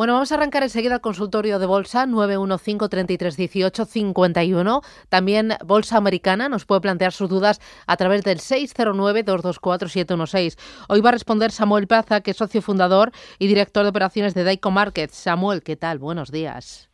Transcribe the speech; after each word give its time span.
Bueno, 0.00 0.14
vamos 0.14 0.32
a 0.32 0.36
arrancar 0.36 0.62
enseguida 0.62 0.94
el 0.94 1.02
consultorio 1.02 1.58
de 1.58 1.66
bolsa 1.66 2.06
915-3318-51. 2.06 4.82
También 5.10 5.52
Bolsa 5.62 5.98
Americana 5.98 6.48
nos 6.48 6.64
puede 6.64 6.80
plantear 6.80 7.12
sus 7.12 7.28
dudas 7.28 7.60
a 7.86 7.98
través 7.98 8.24
del 8.24 8.38
609-224-716. 8.38 10.58
Hoy 10.88 11.02
va 11.02 11.10
a 11.10 11.12
responder 11.12 11.50
Samuel 11.50 11.86
Plaza, 11.86 12.22
que 12.22 12.30
es 12.30 12.38
socio 12.38 12.62
fundador 12.62 13.12
y 13.38 13.46
director 13.46 13.82
de 13.82 13.90
operaciones 13.90 14.32
de 14.32 14.44
Daico 14.44 14.70
Markets. 14.70 15.16
Samuel, 15.16 15.62
¿qué 15.62 15.76
tal? 15.76 15.98
Buenos 15.98 16.32
días. 16.32 16.88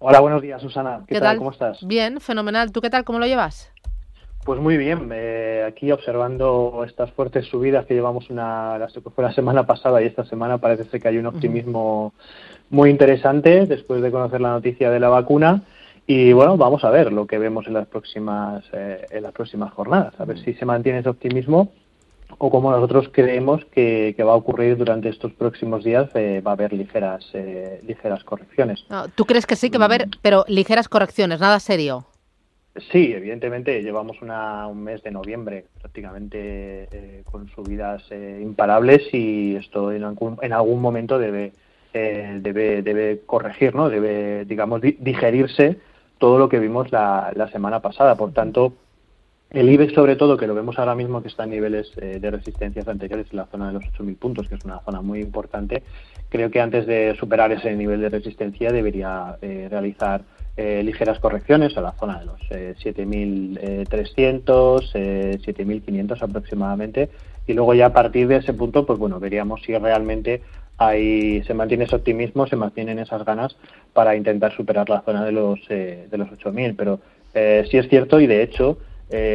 Hola, 0.00 0.18
buenos 0.18 0.42
días, 0.42 0.60
Susana. 0.60 1.04
¿Qué, 1.06 1.20
tal? 1.20 1.36
¿Cómo 1.36 1.52
estás? 1.52 1.86
Bien, 1.86 2.20
fenomenal. 2.20 2.72
¿Tú 2.72 2.80
qué 2.80 2.90
tal? 2.90 3.04
¿Cómo 3.04 3.20
lo 3.20 3.26
llevas? 3.26 3.70
Pues 4.44 4.58
muy 4.58 4.78
bien, 4.78 5.10
eh, 5.12 5.66
aquí 5.68 5.92
observando 5.92 6.82
estas 6.86 7.10
fuertes 7.12 7.46
subidas 7.46 7.84
que 7.84 7.92
llevamos 7.92 8.30
una, 8.30 8.78
la, 8.78 8.88
fue 8.88 9.22
la 9.22 9.34
semana 9.34 9.66
pasada 9.66 10.00
y 10.00 10.06
esta 10.06 10.24
semana 10.24 10.56
parece 10.56 10.84
ser 10.84 11.00
que 11.00 11.08
hay 11.08 11.18
un 11.18 11.26
optimismo 11.26 12.14
muy 12.70 12.88
interesante 12.88 13.66
después 13.66 14.00
de 14.00 14.10
conocer 14.10 14.40
la 14.40 14.52
noticia 14.52 14.90
de 14.90 14.98
la 14.98 15.10
vacuna 15.10 15.62
y 16.06 16.32
bueno, 16.32 16.56
vamos 16.56 16.84
a 16.84 16.90
ver 16.90 17.12
lo 17.12 17.26
que 17.26 17.38
vemos 17.38 17.66
en 17.66 17.74
las 17.74 17.86
próximas 17.86 18.64
eh, 18.72 19.04
en 19.10 19.24
las 19.24 19.32
próximas 19.32 19.74
jornadas, 19.74 20.18
a 20.18 20.24
ver 20.24 20.38
si 20.42 20.54
se 20.54 20.64
mantiene 20.64 21.00
ese 21.00 21.10
optimismo 21.10 21.72
o 22.38 22.50
como 22.50 22.70
nosotros 22.70 23.10
creemos 23.12 23.62
que, 23.66 24.16
va 24.20 24.32
a 24.32 24.36
ocurrir 24.36 24.78
durante 24.78 25.10
estos 25.10 25.32
próximos 25.32 25.84
días, 25.84 26.08
eh, 26.14 26.40
va 26.40 26.52
a 26.52 26.54
haber 26.54 26.72
ligeras 26.72 27.26
ligeras 27.82 28.24
correcciones. 28.24 28.86
¿Tú 29.16 29.26
crees 29.26 29.44
que 29.44 29.56
sí 29.56 29.68
que 29.68 29.78
va 29.78 29.84
a 29.84 29.88
haber, 29.88 30.06
mm. 30.06 30.10
pero 30.22 30.44
ligeras 30.48 30.88
correcciones, 30.88 31.40
nada 31.40 31.60
serio? 31.60 32.06
Sí, 32.76 33.12
evidentemente 33.12 33.82
llevamos 33.82 34.16
un 34.22 34.84
mes 34.84 35.02
de 35.02 35.10
noviembre 35.10 35.64
prácticamente 35.80 36.88
eh, 36.92 37.22
con 37.24 37.48
subidas 37.48 38.04
eh, 38.10 38.38
imparables 38.40 39.12
y 39.12 39.56
esto 39.56 39.90
en 39.90 40.04
algún, 40.04 40.38
en 40.40 40.52
algún 40.52 40.80
momento 40.80 41.18
debe, 41.18 41.52
eh, 41.92 42.38
debe, 42.40 42.82
debe 42.82 43.22
corregir, 43.26 43.74
¿no? 43.74 43.88
debe, 43.88 44.44
digamos, 44.44 44.80
digerirse 44.82 45.78
todo 46.18 46.38
lo 46.38 46.48
que 46.48 46.60
vimos 46.60 46.92
la, 46.92 47.32
la 47.34 47.50
semana 47.50 47.80
pasada. 47.80 48.14
Por 48.14 48.32
tanto, 48.32 48.74
el 49.50 49.68
IBEX, 49.68 49.92
sobre 49.92 50.14
todo, 50.14 50.36
que 50.36 50.46
lo 50.46 50.54
vemos 50.54 50.78
ahora 50.78 50.94
mismo 50.94 51.22
que 51.22 51.28
está 51.28 51.42
en 51.44 51.50
niveles 51.50 51.90
de 51.96 52.30
resistencias 52.30 52.86
anteriores 52.86 53.26
en 53.32 53.36
la 53.36 53.46
zona 53.46 53.66
de 53.66 53.72
los 53.72 53.82
8.000 53.82 54.16
puntos, 54.16 54.48
que 54.48 54.54
es 54.54 54.64
una 54.64 54.78
zona 54.80 55.00
muy 55.00 55.20
importante, 55.20 55.82
creo 56.28 56.52
que 56.52 56.60
antes 56.60 56.86
de 56.86 57.16
superar 57.18 57.50
ese 57.50 57.74
nivel 57.74 58.00
de 58.00 58.10
resistencia 58.10 58.70
debería 58.70 59.36
realizar 59.40 60.22
eh, 60.56 60.82
ligeras 60.84 61.20
correcciones 61.20 61.76
a 61.76 61.80
la 61.80 61.92
zona 61.92 62.18
de 62.18 62.24
los 62.26 62.40
7.300, 62.50 64.90
eh, 64.94 65.38
7.500 65.40 66.10
eh, 66.10 66.14
aproximadamente. 66.20 67.08
Y 67.46 67.54
luego 67.54 67.72
ya 67.74 67.86
a 67.86 67.92
partir 67.92 68.26
de 68.28 68.36
ese 68.36 68.52
punto 68.52 68.84
pues 68.84 68.98
bueno 68.98 69.20
veríamos 69.20 69.62
si 69.62 69.74
realmente 69.76 70.42
hay, 70.76 71.42
se 71.44 71.54
mantiene 71.54 71.84
ese 71.84 71.94
optimismo, 71.96 72.46
se 72.46 72.56
mantienen 72.56 72.98
esas 72.98 73.24
ganas 73.24 73.56
para 73.92 74.16
intentar 74.16 74.54
superar 74.54 74.90
la 74.90 75.00
zona 75.02 75.24
de 75.24 75.32
los, 75.32 75.66
de 75.68 76.08
los 76.12 76.28
8.000 76.28 76.74
pero 76.76 77.00
sí 77.32 77.78
es 77.78 77.88
cierto 77.88 78.20
y 78.20 78.26
de 78.26 78.42
hecho 78.42 78.78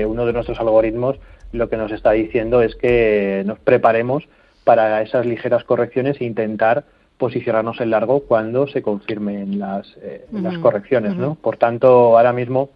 uno 0.07 0.25
de 0.25 0.33
nuestros 0.33 0.59
algoritmos 0.59 1.17
lo 1.51 1.69
que 1.69 1.77
nos 1.77 1.91
está 1.91 2.11
diciendo 2.11 2.61
es 2.61 2.75
que 2.75 3.43
nos 3.45 3.59
preparemos 3.59 4.27
para 4.63 5.01
esas 5.01 5.25
ligeras 5.25 5.63
correcciones 5.63 6.19
e 6.19 6.25
intentar 6.25 6.83
posicionarnos 7.17 7.79
en 7.79 7.91
largo 7.91 8.21
cuando 8.21 8.67
se 8.67 8.81
confirmen 8.81 9.59
las, 9.59 9.97
eh, 10.01 10.25
las 10.31 10.57
correcciones, 10.57 11.15
¿no? 11.15 11.35
Por 11.35 11.57
tanto, 11.57 12.17
ahora 12.17 12.33
mismo 12.33 12.69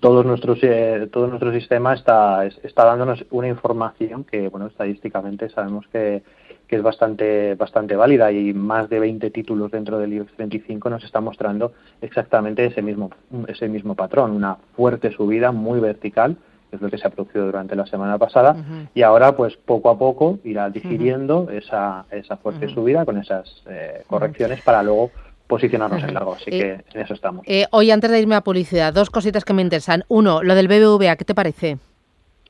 todos 0.00 0.24
nuestros, 0.26 0.58
eh, 0.62 1.08
todo 1.12 1.26
nuestro 1.26 1.52
sistema 1.52 1.94
está, 1.94 2.44
está 2.46 2.84
dándonos 2.84 3.24
una 3.30 3.48
información 3.48 4.24
que, 4.24 4.48
bueno, 4.48 4.66
estadísticamente 4.66 5.48
sabemos 5.48 5.86
que, 5.92 6.22
que 6.66 6.76
es 6.76 6.82
bastante, 6.82 7.54
bastante 7.54 7.96
válida 7.96 8.32
y 8.32 8.52
más 8.52 8.88
de 8.88 9.00
20 9.00 9.30
títulos 9.30 9.70
dentro 9.70 9.98
del 9.98 10.12
IBEX 10.12 10.32
35 10.34 10.90
nos 10.90 11.04
está 11.04 11.20
mostrando 11.20 11.72
exactamente 12.00 12.64
ese 12.64 12.82
mismo, 12.82 13.10
ese 13.46 13.68
mismo 13.68 13.94
patrón, 13.94 14.32
una 14.32 14.56
fuerte 14.74 15.12
subida 15.12 15.52
muy 15.52 15.80
vertical 15.80 16.36
es 16.76 16.82
lo 16.82 16.90
que 16.90 16.98
se 16.98 17.06
ha 17.06 17.10
producido 17.10 17.46
durante 17.46 17.74
la 17.74 17.86
semana 17.86 18.18
pasada, 18.18 18.56
y 18.94 19.02
ahora 19.02 19.36
pues 19.36 19.56
poco 19.56 19.90
a 19.90 19.98
poco 19.98 20.38
irá 20.44 20.70
digiriendo 20.70 21.48
esa, 21.50 22.04
esa 22.10 22.36
fuerte 22.36 22.68
subida 22.68 23.04
con 23.04 23.18
esas 23.18 23.62
eh, 23.68 24.02
correcciones 24.06 24.62
para 24.62 24.82
luego 24.82 25.10
posicionarnos 25.46 26.02
en 26.02 26.14
largo, 26.14 26.34
así 26.34 26.50
que 26.50 26.84
en 26.92 27.00
eso 27.00 27.14
estamos. 27.14 27.44
Eh, 27.46 27.66
hoy, 27.70 27.90
antes 27.90 28.10
de 28.10 28.20
irme 28.20 28.34
a 28.34 28.40
publicidad, 28.40 28.92
dos 28.92 29.10
cositas 29.10 29.44
que 29.44 29.52
me 29.52 29.62
interesan. 29.62 30.04
Uno, 30.08 30.42
lo 30.42 30.54
del 30.54 30.68
BBVA, 30.68 31.16
¿qué 31.16 31.24
te 31.24 31.34
parece? 31.34 31.78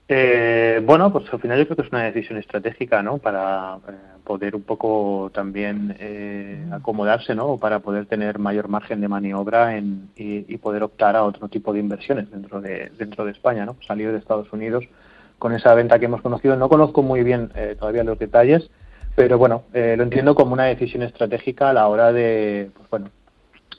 Eh, 0.09 0.81
bueno, 0.85 1.13
pues 1.13 1.25
al 1.33 1.41
final 1.41 1.59
yo 1.59 1.65
creo 1.65 1.77
que 1.77 1.83
es 1.83 1.93
una 1.93 2.05
decisión 2.05 2.39
estratégica, 2.39 3.03
¿no? 3.03 3.19
Para 3.19 3.79
poder 4.25 4.55
un 4.55 4.63
poco 4.63 5.31
también 5.35 5.97
eh, 5.99 6.65
acomodarse, 6.73 7.35
¿no? 7.35 7.57
Para 7.59 7.81
poder 7.81 8.07
tener 8.07 8.39
mayor 8.39 8.69
margen 8.69 9.01
de 9.01 9.09
maniobra 9.09 9.77
en, 9.77 10.11
y, 10.17 10.57
poder 10.59 10.83
optar 10.85 11.17
a 11.17 11.25
otro 11.25 11.49
tipo 11.49 11.73
de 11.73 11.81
inversiones 11.81 12.31
dentro 12.31 12.61
de 12.61 12.91
dentro 12.99 13.25
de 13.25 13.33
España, 13.33 13.67
¿no? 13.67 13.77
Salir 13.87 14.13
de 14.13 14.19
Estados 14.19 14.53
Unidos 14.53 14.85
con 15.39 15.53
esa 15.53 15.75
venta 15.75 15.99
que 15.99 16.07
hemos 16.07 16.23
conocido. 16.23 16.57
No 16.57 16.69
conozco 16.69 17.03
muy 17.03 17.23
bien 17.23 17.51
eh, 17.55 17.77
todavía 17.79 18.05
los 18.05 18.19
detalles, 18.19 18.71
pero 19.17 19.39
bueno, 19.39 19.65
eh, 19.75 19.95
lo 19.97 20.05
entiendo 20.05 20.35
como 20.35 20.53
una 20.53 20.65
decisión 20.65 21.03
estratégica 21.03 21.71
a 21.71 21.73
la 21.73 21.89
hora 21.89 22.13
de, 22.13 22.71
pues 22.77 22.91
bueno, 22.91 23.11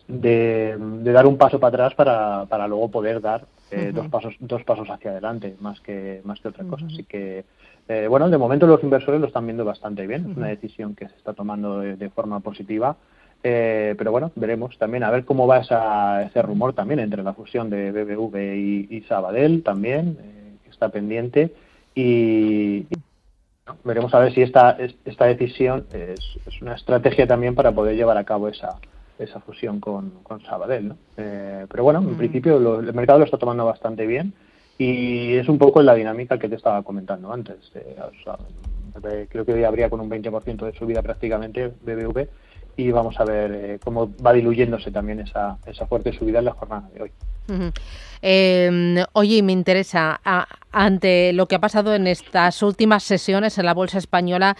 de, 0.07 0.77
dar 1.03 1.25
un 1.25 1.37
paso 1.37 1.59
para 1.59 1.69
atrás 1.85 1.95
para, 1.95 2.45
para 2.45 2.67
luego 2.67 2.89
poder 2.91 3.21
dar 3.21 3.45
dos 3.93 4.07
pasos 4.07 4.35
dos 4.39 4.63
pasos 4.63 4.89
hacia 4.89 5.11
adelante 5.11 5.55
más 5.59 5.81
que 5.81 6.21
más 6.23 6.39
que 6.39 6.47
otra 6.47 6.65
cosa. 6.65 6.85
Así 6.85 7.03
que 7.03 7.45
eh, 7.89 8.07
bueno, 8.09 8.29
de 8.29 8.37
momento 8.37 8.67
los 8.67 8.83
inversores 8.83 9.21
lo 9.21 9.27
están 9.27 9.45
viendo 9.45 9.63
bastante 9.63 10.05
bien, 10.07 10.31
es 10.31 10.37
una 10.37 10.47
decisión 10.47 10.93
que 10.93 11.07
se 11.07 11.15
está 11.15 11.33
tomando 11.33 11.79
de, 11.79 12.09
forma 12.09 12.41
positiva, 12.41 12.97
eh, 13.43 13.95
pero 13.97 14.11
bueno, 14.11 14.31
veremos 14.35 14.77
también 14.77 15.03
a 15.03 15.11
ver 15.11 15.23
cómo 15.23 15.47
va 15.47 15.59
ese 15.59 16.41
rumor 16.41 16.73
también 16.73 16.99
entre 16.99 17.23
la 17.23 17.33
fusión 17.33 17.69
de 17.69 17.91
BBV 17.91 18.55
y, 18.91 19.01
Sabadell 19.07 19.63
también, 19.63 20.17
eh, 20.19 20.55
que 20.65 20.69
está 20.69 20.89
pendiente, 20.89 21.53
y, 21.95 22.87
veremos 23.85 24.13
a 24.13 24.19
ver 24.19 24.33
si 24.33 24.41
esta, 24.41 24.77
esta 25.05 25.25
decisión 25.25 25.85
es, 25.93 26.19
una 26.61 26.75
estrategia 26.75 27.25
también 27.25 27.55
para 27.55 27.71
poder 27.71 27.95
llevar 27.95 28.17
a 28.17 28.25
cabo 28.25 28.49
esa, 28.49 28.79
esa 29.19 29.39
fusión 29.39 29.79
con, 29.79 30.11
con 30.23 30.41
Sabadell. 30.43 30.89
¿no? 30.89 30.97
pero 31.15 31.83
bueno, 31.83 31.99
en 31.99 32.15
principio 32.15 32.79
el 32.79 32.93
mercado 32.93 33.19
lo 33.19 33.25
está 33.25 33.37
tomando 33.37 33.65
bastante 33.65 34.05
bien 34.05 34.33
y 34.77 35.35
es 35.35 35.49
un 35.49 35.57
poco 35.57 35.81
la 35.81 35.95
dinámica 35.95 36.37
que 36.37 36.49
te 36.49 36.55
estaba 36.55 36.83
comentando 36.83 37.31
antes. 37.31 37.57
Eh, 37.75 39.27
creo 39.29 39.45
que 39.45 39.53
hoy 39.53 39.63
habría 39.63 39.89
con 39.89 39.99
un 39.99 40.09
20% 40.09 40.65
de 40.65 40.77
subida 40.77 41.01
prácticamente 41.01 41.67
BBV 41.67 42.27
y 42.77 42.91
vamos 42.91 43.19
a 43.19 43.25
ver 43.25 43.51
eh, 43.51 43.79
cómo 43.83 44.11
va 44.23 44.33
diluyéndose 44.33 44.91
también 44.91 45.19
esa, 45.19 45.57
esa 45.65 45.87
fuerte 45.87 46.13
subida 46.13 46.39
en 46.39 46.45
la 46.45 46.53
jornada 46.53 46.89
de 46.93 47.03
hoy. 47.03 47.11
Em, 48.21 48.97
oye, 49.13 49.41
me 49.41 49.53
interesa, 49.53 50.19
ante 50.71 51.33
lo 51.33 51.47
que 51.47 51.55
ha 51.55 51.59
pasado 51.59 51.95
en 51.95 52.07
estas 52.07 52.61
últimas 52.61 53.03
sesiones 53.03 53.57
en 53.57 53.65
la 53.65 53.73
Bolsa 53.73 53.97
Española, 53.97 54.57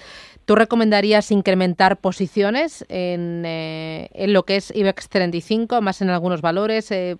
¿tú 0.48 0.56
recomendarías 0.56 1.30
incrementar 1.32 1.98
posiciones 1.98 2.86
en, 2.88 3.44
eh, 3.46 4.10
en 4.14 4.32
lo 4.32 4.44
que 4.44 4.56
es 4.56 4.74
IBEX 4.74 5.10
35, 5.10 5.82
más 5.82 6.02
en 6.02 6.10
algunos 6.10 6.42
valores? 6.42 6.88
¿qué, 6.88 7.18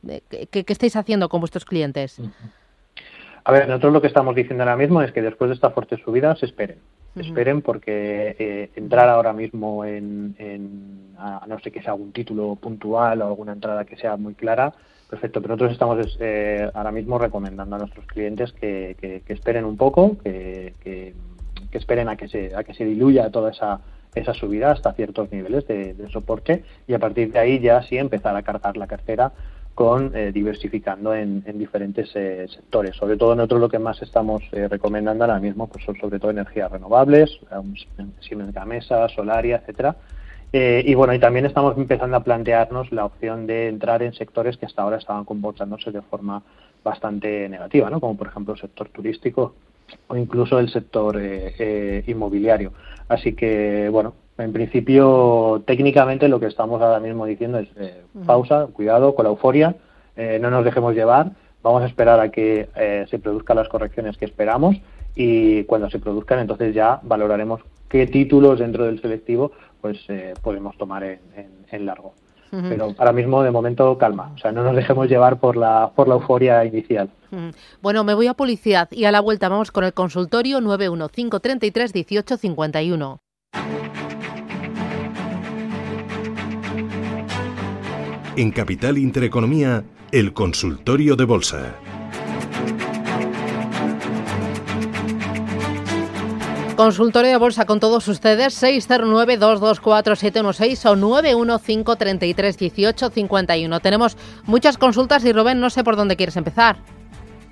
¿qué, 0.50 0.66
estáis 0.68 0.96
haciendo 0.96 1.28
con 1.28 1.42
vuestros 1.42 1.66
clientes? 1.66 2.22
A 3.44 3.52
ver, 3.52 3.68
nosotros 3.68 3.94
lo 3.94 4.02
que 4.02 4.08
estamos 4.08 4.34
diciendo 4.34 4.64
ahora 4.64 4.78
mismo 4.78 5.02
es 5.02 5.12
que 5.12 5.22
después 5.22 5.50
de 5.50 5.56
esta 5.56 5.72
fuerte 5.72 5.98
subida 5.98 6.36
se 6.38 6.46
esperen. 6.46 6.78
Esperen 7.16 7.62
porque 7.62 8.36
eh, 8.40 8.70
entrar 8.76 9.10
ahora 9.10 9.34
mismo 9.34 9.84
en, 9.84 10.36
a, 11.18 11.46
no 11.48 11.60
sé 11.60 11.72
que 11.72 11.82
sea 11.82 11.92
algún 11.94 12.12
título 12.12 12.56
puntual 12.56 13.22
o 13.22 13.28
alguna 13.28 13.54
entrada 13.54 13.86
que 13.86 13.98
sea 13.98 14.18
muy 14.18 14.36
clara, 14.36 14.74
perfecto. 15.10 15.42
Pero 15.42 15.56
nosotros 15.56 15.74
estamos 15.74 16.18
eh, 16.20 16.70
ahora 16.74 16.92
mismo 16.92 17.18
recomendando 17.18 17.76
a 17.76 17.80
nuestros 17.80 18.06
clientes 18.06 18.54
que, 18.54 19.22
esperen 19.28 19.66
un 19.66 19.78
poco, 19.78 20.18
que, 20.24 21.14
esperen 21.72 22.10
a 22.10 22.16
que 22.16 22.28
se 22.28 22.56
a 22.56 22.64
que 22.64 22.74
se 22.74 22.86
diluya 22.86 23.30
toda 23.30 23.52
esa 23.52 23.82
esa 24.16 24.34
subida 24.34 24.72
hasta 24.72 24.94
ciertos 24.94 25.32
niveles 25.32 25.68
de, 25.68 25.96
soporte 26.12 26.64
y 26.88 26.94
a 26.94 27.00
partir 27.00 27.32
de 27.32 27.40
ahí 27.40 27.60
ya 27.60 27.82
sí 27.84 27.98
empezar 27.98 28.36
a 28.36 28.44
cargar 28.44 28.78
la 28.78 28.88
cartera 28.88 29.32
con 29.76 30.16
eh, 30.16 30.32
diversificando 30.32 31.14
en, 31.14 31.44
diferentes 31.60 32.10
eh, 32.16 32.48
sectores. 32.50 32.96
Sobre 32.96 33.16
todo 33.16 33.36
nosotros 33.36 33.62
lo 33.62 33.70
que 33.70 33.78
más 33.78 34.02
estamos 34.02 34.42
eh, 34.52 34.68
recomendando 34.68 35.24
ahora 35.24 35.40
mismo 35.40 35.68
pues 35.68 35.86
son 35.86 35.96
sobre 35.98 36.20
todo 36.20 36.32
energías 36.32 36.72
renovables, 36.72 37.40
Siemens 38.20 38.54
Gamesa, 38.54 39.08
Solaria, 39.10 39.58
etcétera. 39.58 39.96
y 40.52 40.96
bueno, 40.96 41.14
y 41.14 41.20
también 41.20 41.46
estamos 41.46 41.78
empezando 41.78 42.18
a 42.18 42.24
plantearnos 42.24 42.92
la 42.92 43.06
opción 43.06 43.46
de 43.46 43.68
entrar 43.68 44.02
en 44.02 44.14
sectores 44.14 44.58
que 44.58 44.66
hasta 44.66 44.82
ahora 44.82 44.98
estaban 44.98 45.26
comportándose 45.26 45.92
de 45.92 46.02
forma 46.02 46.42
bastante 46.84 47.48
negativa, 47.48 47.90
¿no? 47.90 48.00
como 48.00 48.18
por 48.18 48.28
ejemplo 48.28 48.54
el 48.56 48.60
sector 48.60 48.90
turístico 48.90 49.54
o 50.08 50.16
incluso 50.16 50.60
el 50.60 50.70
sector 50.70 51.20
inmobiliario. 52.06 52.74
Así 53.08 53.34
que, 53.34 53.90
bueno, 53.90 54.14
en 54.38 54.54
principio, 54.54 55.64
técnicamente 55.66 56.28
lo 56.28 56.40
que 56.40 56.46
estamos 56.46 56.82
ahora 56.82 57.00
mismo 57.00 57.26
diciendo 57.26 57.58
es 57.58 57.70
eh, 57.78 58.04
pausa, 58.26 58.68
cuidado 58.72 59.16
con 59.16 59.24
la 59.24 59.30
euforia, 59.30 59.76
eh, 60.16 60.38
no 60.40 60.52
nos 60.52 60.64
dejemos 60.64 60.94
llevar, 60.94 61.32
vamos 61.64 61.82
a 61.82 61.88
esperar 61.88 62.20
a 62.20 62.30
que 62.30 62.70
eh, 62.76 63.06
se 63.10 63.18
produzcan 63.18 63.58
las 63.58 63.68
correcciones 63.68 64.16
que 64.18 64.26
esperamos 64.26 64.76
y 65.16 65.64
cuando 65.64 65.90
se 65.90 65.98
produzcan 65.98 66.40
entonces 66.40 66.76
ya 66.76 67.00
valoraremos 67.02 67.62
qué 67.90 68.06
títulos 68.06 68.60
dentro 68.60 68.86
del 68.86 69.02
selectivo 69.02 69.52
pues 69.82 70.06
podemos 70.42 70.78
tomar 70.78 71.04
en, 71.04 71.86
largo. 71.86 72.14
Pero 72.52 72.94
ahora 72.98 73.12
mismo, 73.12 73.44
de 73.44 73.52
momento, 73.52 73.98
calma. 73.98 74.32
O 74.36 74.38
sea, 74.38 74.52
no 74.52 74.64
nos 74.64 74.76
dejemos 74.76 75.08
llevar 75.10 75.40
por 75.40 75.58
la, 75.58 75.92
por 75.96 76.08
la 76.08 76.16
euforia 76.16 76.64
inicial. 76.66 77.10
Bueno, 77.82 78.04
me 78.04 78.14
voy 78.14 78.28
a 78.28 78.34
publicidad 78.34 78.90
y 78.92 79.06
a 79.06 79.12
la 79.12 79.20
vuelta 79.20 79.50
vamos 79.50 79.72
con 79.72 79.84
el 79.84 79.94
consultorio 79.94 80.62
91533 80.62 81.94
1851. 81.94 83.20
En 88.38 88.52
Capital 88.52 89.00
Intereconomía, 89.00 89.84
el 90.12 90.32
consultorio 90.34 91.16
de 91.16 91.26
bolsa. 91.26 91.76
Consultorio 96.78 97.32
de 97.32 97.38
bolsa 97.38 97.66
con 97.66 97.80
todos 97.80 98.08
ustedes, 98.08 98.62
609-224-716 98.62 100.86
o 100.86 100.96
915-33-1851. 100.96 103.82
Tenemos 103.82 104.16
muchas 104.46 104.78
consultas 104.78 105.26
y 105.26 105.34
Rubén, 105.34 105.60
no 105.60 105.72
sé 105.72 105.84
por 105.84 105.96
dónde 105.96 106.16
quieres 106.16 106.38
empezar. 106.38 106.78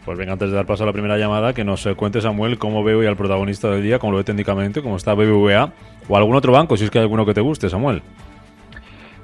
Pues 0.06 0.20
venga, 0.20 0.34
antes 0.34 0.52
de 0.52 0.56
dar 0.56 0.68
paso 0.68 0.84
a 0.84 0.86
la 0.86 0.94
primera 0.94 1.18
llamada, 1.18 1.54
que 1.54 1.64
nos 1.64 1.90
cuente 1.98 2.22
Samuel 2.22 2.60
cómo 2.60 2.84
ve 2.84 2.94
hoy 2.94 3.08
al 3.08 3.18
protagonista 3.18 3.72
del 3.72 3.82
día, 3.82 3.98
cómo 3.98 4.12
lo 4.12 4.20
ve 4.20 4.26
técnicamente, 4.26 4.84
cómo 4.84 4.96
está 4.96 5.16
BBVA 5.16 5.74
o 6.08 6.16
algún 6.16 6.36
otro 6.36 6.54
banco, 6.54 6.78
si 6.78 6.84
es 6.84 6.92
que 6.92 7.00
hay 7.00 7.04
alguno 7.04 7.26
que 7.26 7.34
te 7.34 7.42
guste, 7.42 7.68
Samuel. 7.68 8.04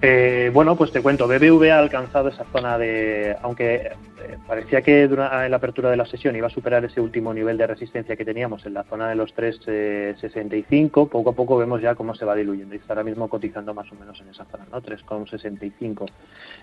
Eh, 0.04 0.50
bueno, 0.52 0.76
pues 0.76 0.92
te 0.92 1.00
cuento, 1.00 1.28
BBV 1.28 1.70
ha 1.72 1.78
alcanzado 1.78 2.30
esa 2.30 2.44
zona 2.46 2.76
de, 2.80 3.36
aunque 3.44 3.76
eh, 3.76 4.38
parecía 4.48 4.82
que 4.82 5.04
en 5.04 5.16
la 5.16 5.56
apertura 5.56 5.92
de 5.92 5.98
la 5.98 6.08
sesión 6.08 6.36
iba 6.36 6.48
a 6.48 6.50
superar 6.50 6.84
ese 6.84 7.00
último 7.00 7.32
nivel 7.36 7.56
de 7.56 7.68
resistencia 7.68 8.16
que 8.16 8.26
teníamos 8.26 8.66
en 8.66 8.74
la 8.74 8.84
zona 8.86 9.10
de 9.10 9.16
los 9.16 9.36
3,65, 9.36 11.08
poco 11.08 11.30
a 11.30 11.34
poco 11.34 11.56
vemos 11.56 11.84
ya 11.84 11.94
cómo 11.94 12.16
se 12.16 12.26
va 12.26 12.36
diluyendo 12.36 12.74
y 12.74 12.80
está 12.80 12.94
ahora 12.94 13.04
mismo 13.04 13.30
cotizando 13.30 13.76
más 13.76 13.92
o 13.92 13.96
menos 13.96 14.20
en 14.22 14.30
esa 14.30 14.46
zona, 14.46 14.66
¿no? 14.72 14.82
3,65. 14.82 16.08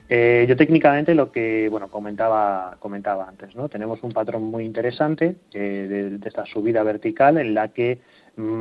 Eh, 0.09 0.45
yo 0.49 0.57
técnicamente 0.57 1.15
lo 1.15 1.31
que, 1.31 1.69
bueno, 1.71 1.87
comentaba, 1.87 2.77
comentaba 2.81 3.29
antes, 3.29 3.55
¿no? 3.55 3.69
Tenemos 3.69 4.03
un 4.03 4.11
patrón 4.11 4.43
muy 4.43 4.65
interesante 4.65 5.37
de 5.53 6.19
esta 6.25 6.45
subida 6.45 6.83
vertical 6.83 7.39
en 7.39 7.55
la 7.55 7.69
que 7.69 8.01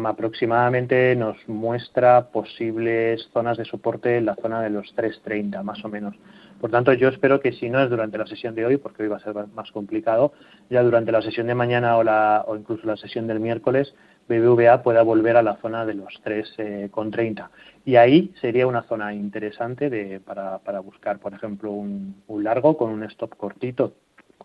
aproximadamente 0.06 1.16
nos 1.16 1.38
muestra 1.48 2.30
posibles 2.30 3.30
zonas 3.32 3.58
de 3.58 3.66
soporte 3.66 4.18
en 4.18 4.26
la 4.26 4.36
zona 4.36 4.62
de 4.62 4.70
los 4.70 4.96
3.30 4.96 5.62
más 5.64 5.84
o 5.86 5.90
menos. 5.90 6.16
Por 6.60 6.72
tanto, 6.72 6.92
yo 6.94 7.10
espero 7.10 7.40
que 7.40 7.52
si 7.52 7.70
no 7.70 7.80
es 7.80 7.90
durante 7.90 8.18
la 8.18 8.26
sesión 8.26 8.56
de 8.56 8.66
hoy, 8.66 8.78
porque 8.78 9.04
hoy 9.04 9.10
va 9.10 9.18
a 9.18 9.20
ser 9.20 9.36
más 9.54 9.72
complicado, 9.72 10.34
ya 10.70 10.82
durante 10.82 11.12
la 11.12 11.22
sesión 11.22 11.46
de 11.48 11.54
mañana 11.54 11.98
o, 11.98 12.04
la, 12.04 12.44
o 12.48 12.56
incluso 12.56 12.88
la 12.88 12.98
sesión 12.98 13.28
del 13.28 13.40
miércoles, 13.40 13.94
BBVA 14.28 14.82
pueda 14.82 15.04
volver 15.04 15.38
a 15.38 15.44
la 15.44 15.58
zona 15.58 15.86
de 15.86 15.94
los 15.94 16.22
3,30. 16.24 17.40
Eh, 17.40 17.50
y 17.86 17.96
ahí 17.96 18.34
sería 18.42 18.66
una 18.66 18.84
zona 18.84 19.14
interesante 19.14 19.90
de, 19.90 20.20
para, 20.20 20.58
para 20.60 20.80
buscar, 20.80 21.20
por 21.20 21.34
ejemplo, 21.34 21.72
un, 21.72 22.24
un 22.28 22.44
largo 22.44 22.76
con 22.76 22.90
un 22.90 23.04
stop 23.04 23.36
cortito, 23.38 23.94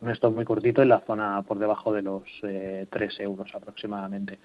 un 0.00 0.11
stop 0.11 0.34
muy 0.34 0.44
cortito 0.44 0.82
en 0.82 0.90
la 0.90 1.00
zona 1.00 1.43
por 1.43 1.58
debajo 1.58 1.93
de 1.93 2.02
los 2.02 2.23
eh, 2.43 2.87
3 2.90 3.20
euros 3.20 3.55
aproximadamente. 3.55 4.38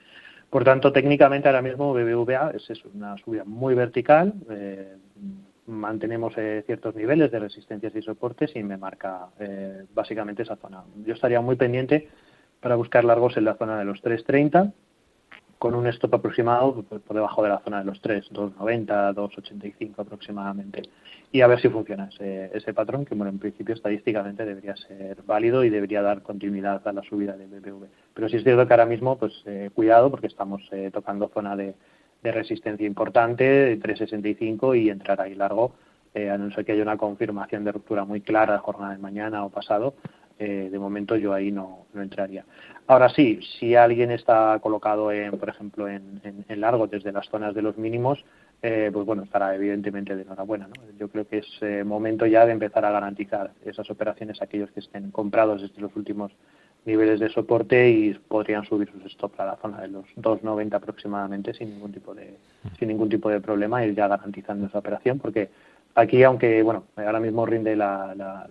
Por 0.49 0.63
tanto, 0.63 0.94
técnicamente 0.94 1.49
ahora 1.49 1.61
mismo 1.61 1.94
BBVA 1.94 2.51
es 2.51 2.85
una 2.94 3.17
subida 3.17 3.44
muy 3.44 3.75
vertical, 3.75 4.33
eh, 4.49 4.95
mantenemos 5.67 6.33
eh, 6.38 6.63
ciertos 6.65 6.95
niveles 6.95 7.31
de 7.31 7.39
resistencias 7.39 7.94
y 7.95 8.01
soportes 8.01 8.55
y 8.55 8.63
me 8.63 8.77
marca 8.77 9.27
eh, 9.39 9.83
básicamente 9.94 10.44
esa 10.44 10.55
zona. 10.55 10.83
Yo 11.05 11.13
estaría 11.13 11.41
muy 11.41 11.57
pendiente 11.57 12.07
para 12.61 12.75
buscar 12.75 13.03
largos 13.03 13.35
en 13.38 13.45
la 13.45 13.55
zona 13.55 13.77
de 13.77 13.85
los 13.85 14.01
330 14.01 14.71
con 15.59 15.75
un 15.75 15.88
stop 15.88 16.15
aproximado 16.15 16.83
por 16.83 17.15
debajo 17.15 17.43
de 17.43 17.50
la 17.50 17.59
zona 17.59 17.79
de 17.79 17.85
los 17.85 18.00
3, 18.00 18.27
290, 18.31 19.13
285 19.13 20.01
aproximadamente. 20.01 20.83
Y 21.31 21.41
a 21.41 21.47
ver 21.47 21.59
si 21.59 21.68
funciona 21.68 22.09
ese, 22.12 22.51
ese 22.53 22.74
patrón, 22.74 23.03
que 23.06 23.13
bueno, 23.13 23.29
en 23.29 23.39
principio 23.39 23.75
estadísticamente 23.75 24.45
debería 24.45 24.75
ser 24.75 25.18
válido 25.24 25.63
y 25.63 25.69
debería 25.69 26.01
dar 26.01 26.21
continuidad 26.21 26.88
a 26.88 26.94
la 26.94 27.03
subida 27.03 27.35
de 27.35 27.47
BBV. 27.47 27.85
Pero 28.13 28.29
sí 28.29 28.38
es 28.38 28.44
cierto 28.44 28.65
que 28.65 28.74
ahora 28.74 28.85
mismo, 28.85 29.18
pues 29.18 29.44
eh, 29.45 29.69
cuidado, 29.74 30.09
porque 30.09 30.27
estamos 30.27 30.62
eh, 30.71 30.89
tocando 30.94 31.29
zona 31.33 31.56
de, 31.56 31.75
resistencia 32.24 32.85
importante, 32.85 33.44
de 33.45 33.77
365, 33.77 34.75
y 34.75 34.89
entrar 34.89 35.21
ahí 35.21 35.33
largo, 35.33 35.75
eh, 36.13 36.29
a 36.29 36.38
no 36.38 36.51
ser 36.51 36.65
que 36.65 36.74
haya 36.74 36.81
una 36.81 36.97
confirmación 36.97 37.63
de 37.63 37.71
ruptura 37.71 38.03
muy 38.03 38.19
clara 38.19 38.53
de 38.53 38.59
jornada 38.59 38.94
de 38.94 38.97
mañana 38.97 39.45
o 39.45 39.50
pasado, 39.50 39.94
eh, 40.39 40.69
de 40.71 40.79
momento 40.79 41.15
yo 41.15 41.33
ahí 41.33 41.51
no, 41.51 41.88
no, 41.94 42.01
entraría. 42.03 42.45
Ahora 42.85 43.09
sí, 43.09 43.39
si 43.59 43.74
alguien 43.75 44.12
está 44.12 44.59
colocado, 44.62 45.12
en, 45.12 45.31
por 45.39 45.50
ejemplo, 45.50 45.88
en, 45.88 46.21
en, 46.24 46.62
largo 46.62 46.85
desde 46.85 47.12
las 47.12 47.27
zonas 47.27 47.56
de 47.56 47.63
los 47.63 47.77
mínimos, 47.77 48.24
eh, 48.62 48.89
pues 48.92 49.06
bueno, 49.06 49.24
estará 49.24 49.56
evidentemente 49.56 50.15
de 50.15 50.24
enhorabuena. 50.24 50.68
¿no? 50.68 50.74
Yo 50.98 51.09
creo 51.09 51.27
que 51.27 51.39
es 51.39 51.48
eh, 51.62 51.83
momento 51.83 52.25
ya 52.25 52.45
de 52.45 52.54
empezar 52.54 52.86
a 52.86 52.92
garantizar 52.92 53.51
esas 53.65 53.89
operaciones 53.89 54.42
a 54.42 54.45
aquellos 54.45 54.71
que 54.71 54.80
estén 54.80 55.12
comprados 55.12 55.62
desde 55.62 55.81
los 55.81 55.95
últimos 55.95 56.31
niveles 56.86 57.19
de 57.19 57.30
soporte 57.30 57.89
y 57.89 58.13
podrían 58.13 58.63
subir 58.63 58.89
sus 58.92 59.12
stops 59.12 59.39
a 59.39 59.45
la 59.45 59.57
zona 59.57 59.81
de 59.81 59.89
los 59.89 60.06
2.90 60.15 60.74
aproximadamente 60.74 61.54
sin 61.54 61.71
ningún 61.71 61.92
tipo 61.92 62.15
de 62.15 62.38
sin 62.80 62.88
ningún 62.88 63.09
tipo 63.09 63.30
de 63.30 63.42
problema 63.42 63.86
ir 63.86 63.94
ya 63.94 64.07
garantizando 64.07 64.68
esa 64.68 64.80
operación 64.80 65.19
porque 65.19 65.50
aquí 65.95 66.24
aunque 66.24 66.63
bueno 66.63 66.86
ahora 66.95 67.19
mismo 67.19 67.45
rinde 67.45 67.75
la, 67.75 68.15
la 68.15 68.48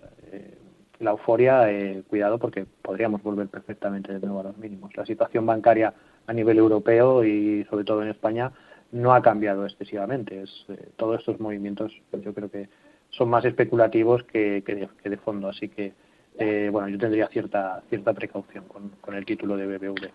la 0.99 1.11
euforia, 1.11 1.71
eh, 1.71 2.03
cuidado 2.09 2.39
porque 2.39 2.67
podríamos 2.83 3.23
volver 3.23 3.49
perfectamente 3.49 4.13
de 4.13 4.21
nuevo 4.21 4.41
a 4.41 4.45
los 4.45 4.59
mínimos. 4.59 4.97
La 4.97 5.05
situación 5.05 5.45
bancaria 5.47 5.93
a 6.27 6.33
nivel 6.33 6.59
europeo 6.59 7.25
y 7.25 7.65
sobre 7.69 7.85
todo 7.85 8.03
en 8.03 8.09
España 8.09 8.51
no 8.97 9.15
ha 9.15 9.23
cambiado 9.23 9.65
excesivamente. 9.65 10.43
Es, 10.43 10.65
eh, 10.69 10.89
todos 10.97 11.21
estos 11.21 11.39
movimientos 11.41 11.93
yo 12.13 12.35
creo 12.35 12.51
que 12.51 12.69
son 13.11 13.29
más 13.29 13.45
especulativos 13.45 14.25
que, 14.25 14.63
que, 14.65 15.09
de, 15.09 15.17
fondo, 15.17 15.49
así 15.49 15.69
que 15.69 15.93
eh, 16.39 16.69
bueno, 16.71 16.89
yo 16.89 16.99
tendría 16.99 17.29
cierta 17.29 17.83
cierta 17.89 18.13
precaución 18.13 18.65
con, 18.65 18.91
con 19.01 19.15
el 19.15 19.25
título 19.25 19.57
de 19.57 19.67
BBV. 19.67 20.11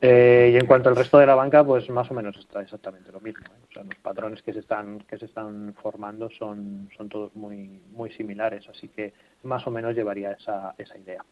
Eh, 0.00 0.52
y 0.52 0.56
en 0.56 0.66
cuanto 0.66 0.88
al 0.88 0.96
resto 0.96 1.18
de 1.18 1.26
la 1.26 1.34
banca, 1.34 1.64
pues 1.64 1.90
más 1.90 2.08
o 2.10 2.14
menos 2.14 2.36
está 2.36 2.62
exactamente 2.62 3.10
lo 3.10 3.20
mismo. 3.20 3.44
¿eh? 3.46 3.66
O 3.68 3.72
sea, 3.72 3.82
los 3.82 3.96
patrones 3.96 4.42
que 4.42 4.52
se 4.52 4.60
están 4.60 5.00
que 5.00 5.18
se 5.18 5.24
están 5.24 5.74
formando 5.82 6.30
son 6.30 6.88
son 6.96 7.08
todos 7.08 7.34
muy 7.34 7.80
muy 7.92 8.10
similares, 8.12 8.68
así 8.68 8.88
que 8.88 9.12
más 9.42 9.66
o 9.66 9.70
menos 9.70 9.96
llevaría 9.96 10.32
esa 10.32 10.74
esa 10.78 10.96
idea. 10.96 11.24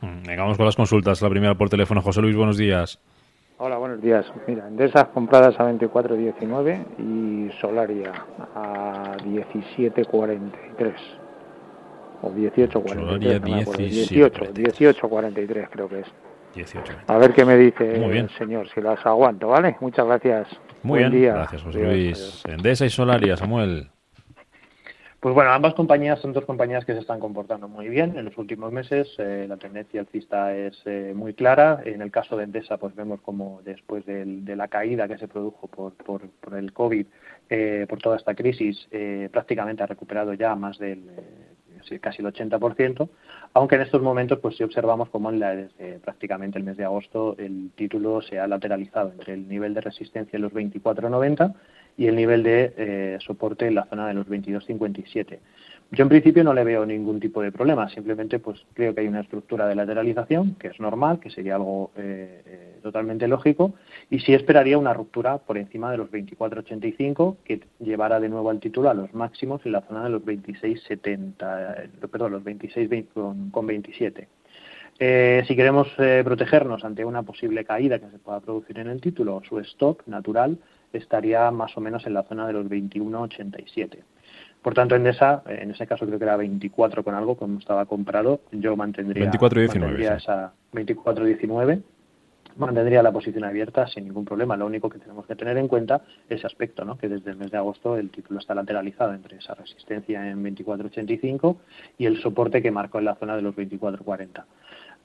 Mm, 0.00 0.22
venga, 0.22 0.42
vamos 0.42 0.56
con 0.56 0.66
las 0.66 0.76
consultas. 0.76 1.20
La 1.20 1.28
primera 1.28 1.54
por 1.54 1.68
teléfono, 1.68 2.00
José 2.00 2.22
Luis, 2.22 2.36
buenos 2.36 2.56
días. 2.56 2.98
Hola, 3.62 3.76
buenos 3.76 4.00
días. 4.00 4.24
Mira, 4.46 4.70
esas 4.78 5.08
compradas 5.08 5.60
a 5.60 5.70
24.19 5.70 6.96
y 6.98 7.52
Solaria 7.60 8.10
a 8.54 9.18
17.43 9.18 10.94
o 12.22 12.30
18.43. 12.30 13.76
18, 13.76 14.44
18.43 14.54 15.68
creo 15.70 15.88
que 15.90 16.00
es. 16.00 16.06
18. 16.54 16.92
A 17.06 17.18
ver 17.18 17.34
qué 17.34 17.44
me 17.44 17.58
dice 17.58 18.02
el 18.02 18.30
señor, 18.30 18.66
si 18.74 18.80
las 18.80 19.04
aguanto, 19.04 19.48
¿vale? 19.48 19.76
Muchas 19.80 20.06
gracias. 20.06 20.48
Muy 20.82 21.00
Buen 21.00 21.10
bien, 21.10 21.22
día. 21.22 21.34
gracias 21.34 21.62
José 21.62 21.84
Luis. 21.84 22.42
Endesa 22.48 22.86
y 22.86 22.90
Solaria, 22.90 23.36
Samuel. 23.36 23.90
Pues 25.20 25.34
bueno, 25.34 25.50
ambas 25.50 25.74
compañías 25.74 26.18
son 26.18 26.32
dos 26.32 26.46
compañías 26.46 26.86
que 26.86 26.94
se 26.94 27.00
están 27.00 27.20
comportando 27.20 27.68
muy 27.68 27.90
bien 27.90 28.16
en 28.16 28.24
los 28.24 28.38
últimos 28.38 28.72
meses. 28.72 29.06
Eh, 29.18 29.44
la 29.46 29.58
tendencia 29.58 30.00
alcista 30.00 30.56
es 30.56 30.80
eh, 30.86 31.12
muy 31.14 31.34
clara. 31.34 31.82
En 31.84 32.00
el 32.00 32.10
caso 32.10 32.38
de 32.38 32.44
Endesa, 32.44 32.78
pues 32.78 32.94
vemos 32.94 33.20
como 33.20 33.60
después 33.62 34.06
de 34.06 34.56
la 34.56 34.68
caída 34.68 35.08
que 35.08 35.18
se 35.18 35.28
produjo 35.28 35.66
por, 35.68 36.22
el 36.56 36.72
COVID, 36.72 37.06
eh, 37.50 37.84
por 37.86 37.98
toda 37.98 38.16
esta 38.16 38.34
crisis, 38.34 38.88
prácticamente 39.30 39.82
ha 39.82 39.86
recuperado 39.86 40.32
ya 40.32 40.54
más 40.54 40.78
del 40.78 41.02
casi 42.00 42.22
el 42.22 42.32
80%, 42.32 43.08
aunque 43.54 43.74
en 43.74 43.82
estos 43.82 44.02
momentos 44.02 44.38
pues 44.38 44.56
sí 44.56 44.62
observamos 44.62 45.08
como 45.08 45.30
en 45.30 45.40
la, 45.40 45.56
desde 45.56 45.98
prácticamente 45.98 46.58
el 46.58 46.64
mes 46.64 46.76
de 46.76 46.84
agosto 46.84 47.36
el 47.38 47.70
título 47.74 48.20
se 48.20 48.38
ha 48.38 48.46
lateralizado 48.46 49.10
entre 49.10 49.32
el 49.32 49.48
nivel 49.48 49.72
de 49.72 49.80
resistencia 49.80 50.36
en 50.36 50.42
los 50.42 50.52
24.90 50.52 51.54
y 51.96 52.06
el 52.06 52.16
nivel 52.16 52.42
de 52.42 52.72
eh, 52.76 53.18
soporte 53.20 53.66
en 53.66 53.74
la 53.74 53.86
zona 53.86 54.08
de 54.08 54.14
los 54.14 54.26
22.57. 54.28 55.38
Yo 55.92 56.04
en 56.04 56.08
principio 56.08 56.44
no 56.44 56.54
le 56.54 56.62
veo 56.62 56.86
ningún 56.86 57.18
tipo 57.18 57.42
de 57.42 57.50
problema, 57.50 57.88
simplemente 57.88 58.38
pues 58.38 58.64
creo 58.74 58.94
que 58.94 59.00
hay 59.00 59.08
una 59.08 59.22
estructura 59.22 59.66
de 59.66 59.74
lateralización 59.74 60.54
que 60.54 60.68
es 60.68 60.78
normal, 60.78 61.18
que 61.18 61.30
sería 61.30 61.56
algo 61.56 61.90
eh, 61.96 62.42
eh, 62.46 62.78
totalmente 62.80 63.26
lógico, 63.26 63.74
y 64.08 64.20
sí 64.20 64.32
esperaría 64.32 64.78
una 64.78 64.94
ruptura 64.94 65.38
por 65.38 65.58
encima 65.58 65.90
de 65.90 65.96
los 65.96 66.08
24.85 66.12 67.38
que 67.42 67.62
llevara 67.80 68.20
de 68.20 68.28
nuevo 68.28 68.50
al 68.50 68.60
título 68.60 68.88
a 68.88 68.94
los 68.94 69.12
máximos 69.14 69.62
en 69.66 69.72
la 69.72 69.80
zona 69.80 70.04
de 70.04 70.10
los 70.10 70.22
26.70, 70.22 71.84
eh, 71.84 71.88
perdón, 72.08 72.32
los 72.32 72.44
26 72.44 73.06
con, 73.50 73.66
27. 73.66 74.28
si 75.44 75.56
queremos 75.56 75.88
protegernos 76.24 76.84
ante 76.84 77.04
una 77.04 77.24
posible 77.24 77.64
caída 77.64 77.98
que 77.98 78.10
se 78.10 78.18
pueda 78.18 78.38
producir 78.38 78.78
en 78.78 78.86
el 78.86 79.00
título, 79.00 79.42
su 79.48 79.58
stop 79.58 80.02
natural 80.06 80.56
estaría 80.92 81.50
más 81.50 81.76
o 81.76 81.80
menos 81.80 82.06
en 82.06 82.14
la 82.14 82.22
zona 82.24 82.46
de 82.46 82.52
los 82.52 82.66
21.87. 82.66 83.98
Por 84.62 84.74
tanto, 84.74 84.94
en 84.94 85.06
esa, 85.06 85.42
en 85.46 85.70
ese 85.70 85.86
caso 85.86 86.06
creo 86.06 86.18
que 86.18 86.24
era 86.24 86.36
24 86.36 87.02
con 87.02 87.14
algo, 87.14 87.36
como 87.36 87.58
estaba 87.58 87.86
comprado, 87.86 88.40
yo 88.52 88.76
mantendría, 88.76 89.24
24 89.24 89.60
19, 89.60 90.16
esa 90.16 90.52
24 90.72 91.24
19 91.24 91.82
mantendría 92.56 93.02
la 93.02 93.12
posición 93.12 93.44
abierta 93.44 93.86
sin 93.86 94.04
ningún 94.04 94.24
problema. 94.24 94.56
Lo 94.56 94.66
único 94.66 94.88
que 94.88 94.98
tenemos 94.98 95.26
que 95.26 95.34
tener 95.34 95.56
en 95.56 95.68
cuenta 95.68 96.02
es 96.28 96.38
ese 96.38 96.46
aspecto, 96.46 96.84
¿no? 96.84 96.96
que 96.96 97.08
desde 97.08 97.30
el 97.30 97.36
mes 97.36 97.50
de 97.50 97.58
agosto 97.58 97.96
el 97.96 98.10
título 98.10 98.38
está 98.38 98.54
lateralizado 98.54 99.14
entre 99.14 99.38
esa 99.38 99.54
resistencia 99.54 100.28
en 100.28 100.44
24.85 100.44 101.56
y 101.98 102.06
el 102.06 102.20
soporte 102.20 102.62
que 102.62 102.70
marcó 102.70 102.98
en 102.98 103.06
la 103.06 103.14
zona 103.16 103.36
de 103.36 103.42
los 103.42 103.54
24.40. 103.54 104.44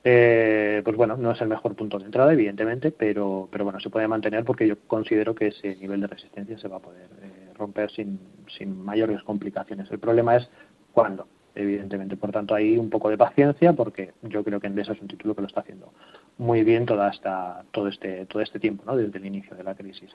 Eh, 0.08 0.84
pues 0.86 0.96
bueno, 0.96 1.18
no 1.18 1.32
es 1.32 1.42
el 1.42 1.48
mejor 1.48 1.76
punto 1.76 1.98
de 1.98 2.06
entrada, 2.06 2.32
evidentemente, 2.32 2.92
pero, 2.92 3.50
pero 3.52 3.64
bueno, 3.64 3.80
se 3.80 3.90
puede 3.90 4.08
mantener 4.08 4.46
porque 4.46 4.68
yo 4.68 4.76
considero 4.86 5.34
que 5.34 5.48
ese 5.48 5.76
nivel 5.78 6.00
de 6.00 6.06
resistencia 6.06 6.60
se 6.60 6.68
va 6.68 6.76
a 6.76 6.80
poder 6.80 7.10
eh, 7.24 7.52
romper 7.58 7.90
sin, 7.90 8.20
sin 8.56 8.86
mayores 8.86 9.24
complicaciones. 9.24 9.90
El 9.90 9.98
problema 9.98 10.36
es 10.36 10.48
cuándo 10.94 11.28
evidentemente. 11.56 12.18
Por 12.18 12.32
tanto, 12.32 12.54
hay 12.54 12.78
un 12.78 12.90
poco 12.90 13.10
de 13.10 13.18
paciencia 13.18 13.74
porque 13.74 14.12
yo 14.22 14.44
creo 14.44 14.60
que 14.60 14.68
Endesa 14.68 14.92
es 14.92 15.02
un 15.02 15.08
título 15.08 15.34
que 15.34 15.42
lo 15.42 15.48
está 15.48 15.62
haciendo 15.62 15.92
muy 16.38 16.64
bien 16.64 16.86
toda 16.86 17.10
esta, 17.10 17.64
todo, 17.72 17.88
este, 17.88 18.26
todo 18.26 18.42
este 18.42 18.60
tiempo, 18.60 18.84
¿no? 18.86 18.98
desde 18.98 19.18
el 19.18 19.26
inicio 19.26 19.56
de 19.56 19.64
la 19.64 19.74
crisis. 19.74 20.12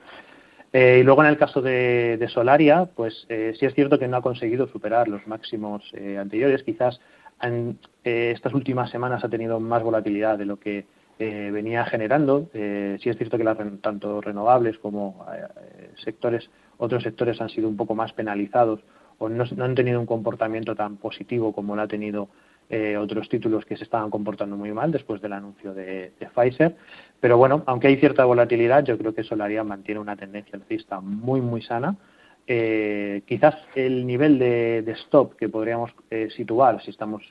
Eh, 0.71 0.99
y 1.01 1.03
luego 1.03 1.23
en 1.23 1.29
el 1.29 1.37
caso 1.37 1.61
de, 1.61 2.25
Solaria, 2.31 2.85
pues 2.95 3.25
eh, 3.27 3.55
sí 3.59 3.65
es 3.65 3.73
cierto 3.73 3.99
que 3.99 4.07
no 4.07 4.17
ha 4.17 4.21
conseguido 4.21 4.67
superar 4.67 5.07
los 5.07 5.25
máximos 5.27 5.91
anteriores. 6.17 6.63
Quizás 6.63 7.01
en 7.41 7.79
estas 8.03 8.53
últimas 8.53 8.89
semanas 8.89 9.23
ha 9.23 9.29
tenido 9.29 9.59
más 9.59 9.83
volatilidad 9.83 10.37
de 10.37 10.45
lo 10.45 10.59
que 10.59 10.85
venía 11.19 11.85
generando. 11.85 12.49
sí 12.51 13.09
es 13.09 13.17
cierto 13.17 13.37
que 13.37 13.43
tanto 13.81 14.21
renovables 14.21 14.79
como 14.79 15.23
sectores, 16.03 16.49
otros 16.77 17.03
sectores 17.03 17.39
han 17.41 17.49
sido 17.49 17.69
un 17.69 17.77
poco 17.77 17.93
más 17.93 18.11
penalizados 18.13 18.79
o 19.19 19.29
no, 19.29 19.43
han 19.63 19.75
tenido 19.75 19.99
un 19.99 20.07
comportamiento 20.07 20.75
tan 20.75 20.97
positivo 20.97 21.53
como 21.53 21.75
lo 21.75 21.83
ha 21.83 21.87
tenido 21.87 22.29
eh, 22.73 22.95
otros 22.95 23.27
títulos 23.27 23.65
que 23.65 23.75
se 23.75 23.83
estaban 23.83 24.09
comportando 24.09 24.55
muy 24.55 24.71
mal 24.71 24.93
después 24.93 25.21
del 25.21 25.33
anuncio 25.33 25.73
de, 25.73 26.13
Pfizer. 26.33 26.75
Pero 27.19 27.37
bueno, 27.37 27.63
aunque 27.65 27.87
hay 27.87 27.97
cierta 27.97 28.23
volatilidad, 28.23 28.85
yo 28.85 28.97
creo 28.97 29.13
que 29.13 29.23
Solaria 29.23 29.61
mantiene 29.63 29.99
una 29.99 30.15
tendencia 30.15 30.55
alcista 30.57 31.01
muy, 31.01 31.41
muy 31.41 31.61
sana. 31.61 31.97
Eh, 32.47 33.21
quizás 33.25 33.55
el 33.75 34.05
nivel 34.05 34.39
de, 34.39 34.83
stop 35.03 35.35
que 35.35 35.47
podríamos 35.47 35.91
eh, 36.09 36.29
situar 36.35 36.81
si 36.83 36.89
estamos 36.89 37.23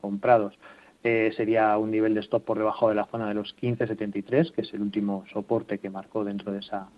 comprados 0.00 0.58
sería 1.02 1.78
un 1.78 1.90
nivel 1.90 2.12
de 2.12 2.20
stop 2.20 2.44
por 2.44 2.58
debajo 2.58 2.90
de 2.90 2.94
la 2.94 3.06
zona 3.06 3.26
de 3.26 3.34
los 3.34 3.56
15.73, 3.56 4.52
que 4.52 4.60
es 4.60 4.74
el 4.74 4.82
último 4.82 5.24
soporte 5.32 5.78
que 5.78 5.88
marcó 5.88 6.24
dentro 6.24 6.52
de 6.52 6.58
esa 6.58 6.88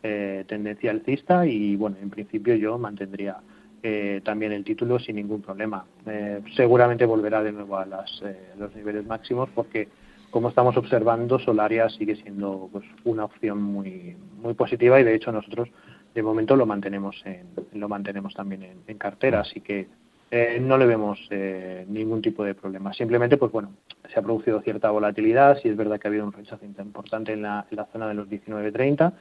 tendencia 0.00 0.92
alcista. 0.92 1.44
Y 1.44 1.74
bueno, 1.74 1.96
en 2.00 2.08
principio 2.08 2.54
yo 2.54 2.78
mantendría 2.78 3.40
eh, 3.80 4.20
también 4.24 4.50
el 4.50 4.64
título 4.64 4.98
sin 4.98 5.16
ningún 5.16 5.40
problema. 5.40 5.84
Eh, 6.06 6.40
seguramente 6.56 7.06
volverá 7.06 7.42
de 7.42 7.52
nuevo 7.52 7.76
a 7.76 7.84
eh, 7.84 8.50
los 8.58 8.74
niveles 8.74 9.06
máximos 9.06 9.48
porque, 9.54 9.88
como 10.30 10.48
estamos 10.48 10.76
observando, 10.76 11.38
Solaria 11.38 11.88
sigue 11.88 12.16
siendo 12.16 12.68
pues, 12.72 12.84
una 13.04 13.24
opción 13.24 13.62
muy, 13.62 14.16
muy 14.42 14.54
positiva 14.54 14.98
y, 15.00 15.04
de 15.04 15.14
hecho, 15.14 15.30
nosotros 15.30 15.68
de 16.18 16.22
momento 16.24 16.56
lo 16.56 16.66
mantenemos, 16.66 17.22
en, 17.24 17.46
lo 17.74 17.88
mantenemos 17.88 18.34
también 18.34 18.82
en, 18.88 18.98
cartera, 18.98 19.40
así 19.40 19.60
que 19.60 19.86
no 20.60 20.76
le 20.76 20.84
vemos 20.84 21.16
ningún 21.86 22.20
tipo 22.20 22.42
de 22.42 22.56
problema. 22.56 22.92
Simplemente, 22.92 23.36
pues 23.36 23.52
bueno, 23.52 23.70
se 24.12 24.18
ha 24.18 24.22
producido 24.22 24.60
cierta 24.62 24.90
volatilidad, 24.90 25.58
si 25.58 25.68
es 25.68 25.76
verdad 25.76 26.00
que 26.00 26.08
ha 26.08 26.10
habido 26.10 26.26
un 26.26 26.32
rechazo 26.32 26.64
importante 26.64 27.34
en 27.34 27.42
la, 27.42 27.66
zona 27.92 28.08
de 28.08 28.14
los 28.14 28.28
19.30 28.28 29.12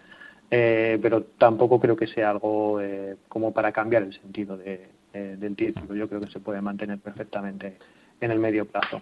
eh, 0.50 0.98
pero 1.02 1.24
tampoco 1.38 1.80
creo 1.80 1.96
que 1.96 2.08
sea 2.08 2.32
algo 2.32 2.82
eh, 2.82 3.18
como 3.28 3.52
para 3.52 3.72
cambiar 3.72 4.04
el 4.04 4.14
sentido 4.14 4.58
de, 4.58 4.88
del 5.14 5.56
título. 5.56 5.94
Yo 5.94 6.10
creo 6.10 6.22
que 6.22 6.32
se 6.32 6.40
puede 6.40 6.62
mantener 6.62 6.98
perfectamente 6.98 7.78
en 8.22 8.32
el 8.32 8.40
medio 8.40 8.66
plazo. 8.66 9.02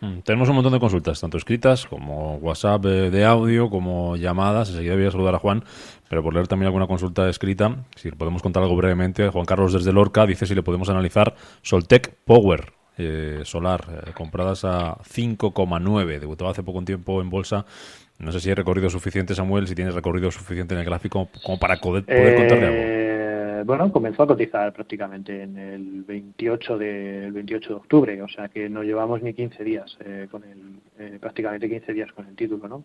Mm, 0.00 0.20
tenemos 0.20 0.48
un 0.48 0.56
montón 0.56 0.72
de 0.72 0.80
consultas, 0.80 1.20
tanto 1.20 1.38
escritas 1.38 1.86
como 1.86 2.36
WhatsApp 2.36 2.84
eh, 2.84 3.10
de 3.10 3.24
audio, 3.24 3.70
como 3.70 4.16
llamadas. 4.16 4.70
Enseguida 4.70 4.94
voy 4.94 5.06
a 5.06 5.10
saludar 5.10 5.34
a 5.34 5.38
Juan, 5.38 5.64
pero 6.08 6.22
por 6.22 6.34
leer 6.34 6.48
también 6.48 6.66
alguna 6.66 6.86
consulta 6.86 7.28
escrita, 7.28 7.84
si 7.96 8.10
podemos 8.10 8.42
contar 8.42 8.62
algo 8.62 8.76
brevemente. 8.76 9.28
Juan 9.28 9.46
Carlos 9.46 9.72
desde 9.72 9.92
Lorca 9.92 10.26
dice 10.26 10.46
si 10.46 10.54
le 10.54 10.62
podemos 10.62 10.88
analizar 10.90 11.34
Soltec 11.62 12.14
Power, 12.24 12.72
solar, 13.44 14.12
compradas 14.14 14.64
a 14.64 14.96
5,9. 14.98 16.18
Debutaba 16.18 16.50
hace 16.50 16.62
poco 16.62 16.82
tiempo 16.82 17.20
en 17.20 17.28
bolsa 17.28 17.66
no 18.18 18.32
sé 18.32 18.40
si 18.40 18.48
hay 18.48 18.54
recorrido 18.54 18.88
suficiente, 18.88 19.34
Samuel, 19.34 19.68
si 19.68 19.74
tienes 19.74 19.94
recorrido 19.94 20.30
suficiente 20.30 20.74
en 20.74 20.80
el 20.80 20.86
gráfico 20.86 21.28
como 21.42 21.58
para 21.58 21.76
poder, 21.76 22.04
contarle 22.06 22.66
algo. 22.66 23.25
Eh, 23.56 23.62
bueno, 23.64 23.90
comenzó 23.92 24.22
a 24.22 24.26
cotizar 24.26 24.72
prácticamente 24.72 25.42
en 25.42 25.56
el 25.56 26.02
28 26.04 26.78
de, 26.78 27.30
28 27.32 27.68
de 27.68 27.74
octubre, 27.74 28.22
o 28.22 28.28
sea 28.28 28.48
que 28.48 28.68
no 28.68 28.82
llevamos 28.82 29.22
ni 29.22 29.32
15 29.32 29.64
días 29.64 29.96
eh, 30.04 30.28
con 30.30 30.44
el, 30.44 30.80
eh, 30.98 31.18
prácticamente 31.20 31.68
15 31.68 31.92
días 31.92 32.12
con 32.12 32.26
el 32.26 32.36
título, 32.36 32.68
¿no? 32.68 32.84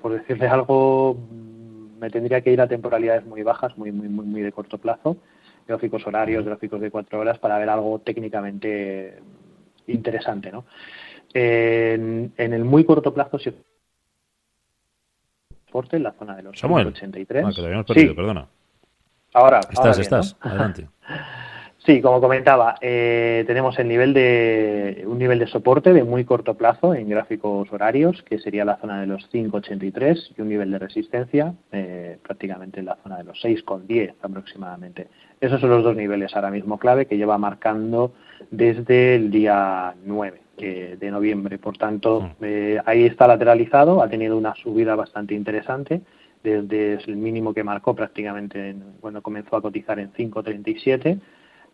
por 0.00 0.12
decirle 0.12 0.46
algo, 0.48 1.14
mm, 1.14 1.98
me 1.98 2.10
tendría 2.10 2.40
que 2.40 2.52
ir 2.52 2.60
a 2.60 2.68
temporalidades 2.68 3.26
muy 3.26 3.42
bajas, 3.42 3.76
muy, 3.76 3.92
muy, 3.92 4.08
muy, 4.08 4.24
muy 4.24 4.42
de 4.42 4.52
corto 4.52 4.78
plazo, 4.78 5.18
gráficos 5.66 6.06
horarios, 6.06 6.44
gráficos 6.44 6.80
de 6.80 6.90
cuatro 6.90 7.20
horas, 7.20 7.38
para 7.38 7.58
ver 7.58 7.68
algo 7.68 7.98
técnicamente 7.98 9.18
interesante, 9.86 10.50
¿no? 10.50 10.64
En, 11.34 12.32
en 12.36 12.52
el 12.52 12.64
muy 12.64 12.84
corto 12.84 13.12
plazo, 13.12 13.38
si 13.38 13.50
en 15.92 16.02
la 16.02 16.12
zona 16.12 16.36
de 16.36 16.42
los 16.42 16.58
Samuel. 16.58 16.86
83. 16.88 17.44
Ah, 17.44 17.48
que 17.50 17.60
te 17.60 17.66
habíamos 17.66 17.86
perdido, 17.86 18.14
perdona. 18.14 18.48
Ahora, 19.36 19.60
estás, 19.70 19.98
estás, 19.98 20.36
adelante. 20.40 20.88
Sí, 21.84 22.00
como 22.00 22.20
comentaba, 22.20 22.74
eh, 22.80 23.44
tenemos 23.46 23.78
el 23.78 23.86
nivel 23.86 24.12
de 24.12 25.04
un 25.06 25.20
nivel 25.20 25.38
de 25.38 25.46
soporte 25.46 25.92
de 25.92 26.02
muy 26.02 26.24
corto 26.24 26.54
plazo 26.54 26.94
en 26.94 27.08
gráficos 27.08 27.72
horarios, 27.72 28.24
que 28.24 28.40
sería 28.40 28.64
la 28.64 28.76
zona 28.78 29.00
de 29.00 29.06
los 29.06 29.30
5,83 29.32 30.34
y 30.36 30.42
un 30.42 30.48
nivel 30.48 30.72
de 30.72 30.80
resistencia 30.80 31.54
eh, 31.70 32.18
prácticamente 32.24 32.80
en 32.80 32.86
la 32.86 32.96
zona 33.04 33.18
de 33.18 33.22
los 33.22 33.40
6,10 33.40 34.14
aproximadamente. 34.20 35.06
Esos 35.40 35.60
son 35.60 35.70
los 35.70 35.84
dos 35.84 35.94
niveles 35.94 36.34
ahora 36.34 36.50
mismo 36.50 36.76
clave 36.76 37.06
que 37.06 37.16
lleva 37.16 37.38
marcando 37.38 38.14
desde 38.50 39.14
el 39.14 39.30
día 39.30 39.94
9 40.04 40.40
de 40.56 41.10
noviembre. 41.12 41.58
Por 41.58 41.78
tanto, 41.78 42.22
mm. 42.40 42.44
eh, 42.44 42.80
ahí 42.84 43.04
está 43.04 43.28
lateralizado, 43.28 44.02
ha 44.02 44.08
tenido 44.08 44.36
una 44.36 44.56
subida 44.56 44.96
bastante 44.96 45.34
interesante 45.34 46.02
desde 46.50 47.10
el 47.10 47.16
mínimo 47.16 47.52
que 47.52 47.64
marcó 47.64 47.94
prácticamente 47.94 48.74
cuando 49.00 49.22
comenzó 49.22 49.56
a 49.56 49.62
cotizar 49.62 49.98
en 49.98 50.12
5.37. 50.12 51.18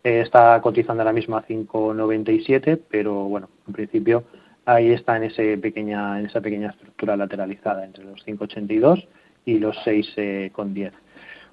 Eh, 0.03 0.21
está 0.21 0.59
cotizando 0.61 1.01
ahora 1.01 1.13
mismo 1.13 1.37
a 1.37 1.45
5.97, 1.45 2.79
pero 2.89 3.25
bueno, 3.25 3.49
en 3.67 3.73
principio 3.73 4.23
ahí 4.65 4.91
está 4.91 5.17
en, 5.17 5.23
ese 5.23 5.57
pequeña, 5.57 6.19
en 6.19 6.25
esa 6.25 6.41
pequeña 6.41 6.69
estructura 6.69 7.15
lateralizada 7.15 7.85
entre 7.85 8.03
los 8.05 8.25
5.82 8.25 9.07
y 9.45 9.59
los 9.59 9.77
6.10. 9.85 10.91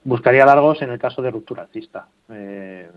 Buscaría 0.04 0.46
largos 0.46 0.80
en 0.82 0.90
el 0.90 0.98
caso 0.98 1.20
de 1.22 1.30
ruptura 1.30 1.62
alcista. 1.62 2.08
Eh, 2.30 2.88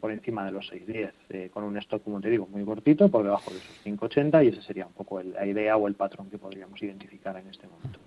por 0.00 0.12
encima 0.12 0.44
de 0.44 0.52
los 0.52 0.70
6.10, 0.70 1.10
eh, 1.30 1.50
con 1.52 1.64
un 1.64 1.76
stock, 1.78 2.02
como 2.04 2.20
te 2.20 2.30
digo, 2.30 2.46
muy 2.46 2.64
cortito, 2.64 3.08
por 3.08 3.24
debajo 3.24 3.50
de 3.50 3.56
esos 3.56 3.84
5.80 3.84 4.44
y 4.44 4.48
ese 4.48 4.62
sería 4.62 4.86
un 4.86 4.92
poco 4.92 5.20
la 5.20 5.44
idea 5.44 5.76
o 5.76 5.88
el 5.88 5.94
patrón 5.94 6.30
que 6.30 6.38
podríamos 6.38 6.80
identificar 6.80 7.36
en 7.36 7.48
este 7.48 7.66
momento. 7.66 7.98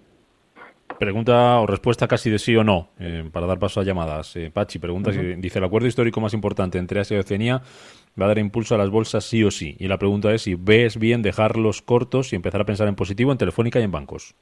Pregunta 0.99 1.61
o 1.61 1.65
respuesta 1.65 2.09
casi 2.09 2.29
de 2.29 2.39
sí 2.39 2.57
o 2.57 2.63
no, 2.65 2.89
eh, 2.99 3.23
para 3.31 3.47
dar 3.47 3.57
paso 3.57 3.79
a 3.79 3.83
llamadas. 3.85 4.35
Eh, 4.35 4.51
Pachi 4.51 4.79
pregunta 4.79 5.13
si 5.13 5.19
dice 5.35 5.59
el 5.59 5.63
acuerdo 5.63 5.87
histórico 5.87 6.19
más 6.19 6.33
importante 6.33 6.77
entre 6.77 6.99
Asia 6.99 7.15
y 7.15 7.19
Oceanía 7.21 7.61
va 8.19 8.25
a 8.25 8.27
dar 8.27 8.37
impulso 8.37 8.75
a 8.75 8.77
las 8.77 8.89
bolsas 8.89 9.23
sí 9.23 9.41
o 9.45 9.49
sí. 9.49 9.77
Y 9.79 9.87
la 9.87 9.97
pregunta 9.97 10.33
es 10.33 10.41
si 10.41 10.55
ves 10.55 10.99
bien 10.99 11.21
dejarlos 11.21 11.81
cortos 11.81 12.33
y 12.33 12.35
empezar 12.35 12.59
a 12.59 12.65
pensar 12.65 12.89
en 12.89 12.95
positivo 12.95 13.31
en 13.31 13.37
Telefónica 13.37 13.79
y 13.79 13.83
en 13.83 13.91
bancos. 13.91 14.35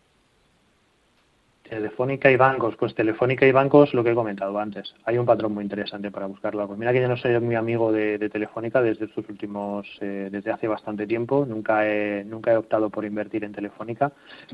Telefónica 1.70 2.32
y 2.32 2.38
bancos, 2.38 2.76
pues 2.78 2.96
Telefónica 2.96 3.46
y 3.46 3.52
bancos, 3.52 3.94
lo 3.94 4.04
que 4.04 4.12
he 4.12 4.16
comentado 4.16 4.58
antes. 4.60 4.94
Hay 5.06 5.18
un 5.18 5.26
patrón 5.26 5.54
muy 5.54 5.64
interesante 5.64 6.12
para 6.12 6.26
buscarlo. 6.26 6.66
Pues 6.68 6.80
mira 6.80 6.94
que 6.94 7.02
yo 7.02 7.08
no 7.08 7.18
soy 7.18 7.40
muy 7.40 7.56
amigo 7.56 7.92
de, 7.92 8.18
Telefónica 8.30 8.82
desde 8.82 9.08
sus 9.14 9.28
últimos, 9.30 9.88
eh, 10.02 10.30
desde 10.32 10.52
hace 10.52 10.68
bastante 10.68 11.06
tiempo. 11.06 11.46
Nunca 11.48 11.88
he, 11.88 12.24
nunca 12.26 12.52
he 12.54 12.58
optado 12.58 12.90
por 12.90 13.06
invertir 13.06 13.44
en 13.44 13.52
Telefónica, 13.52 14.12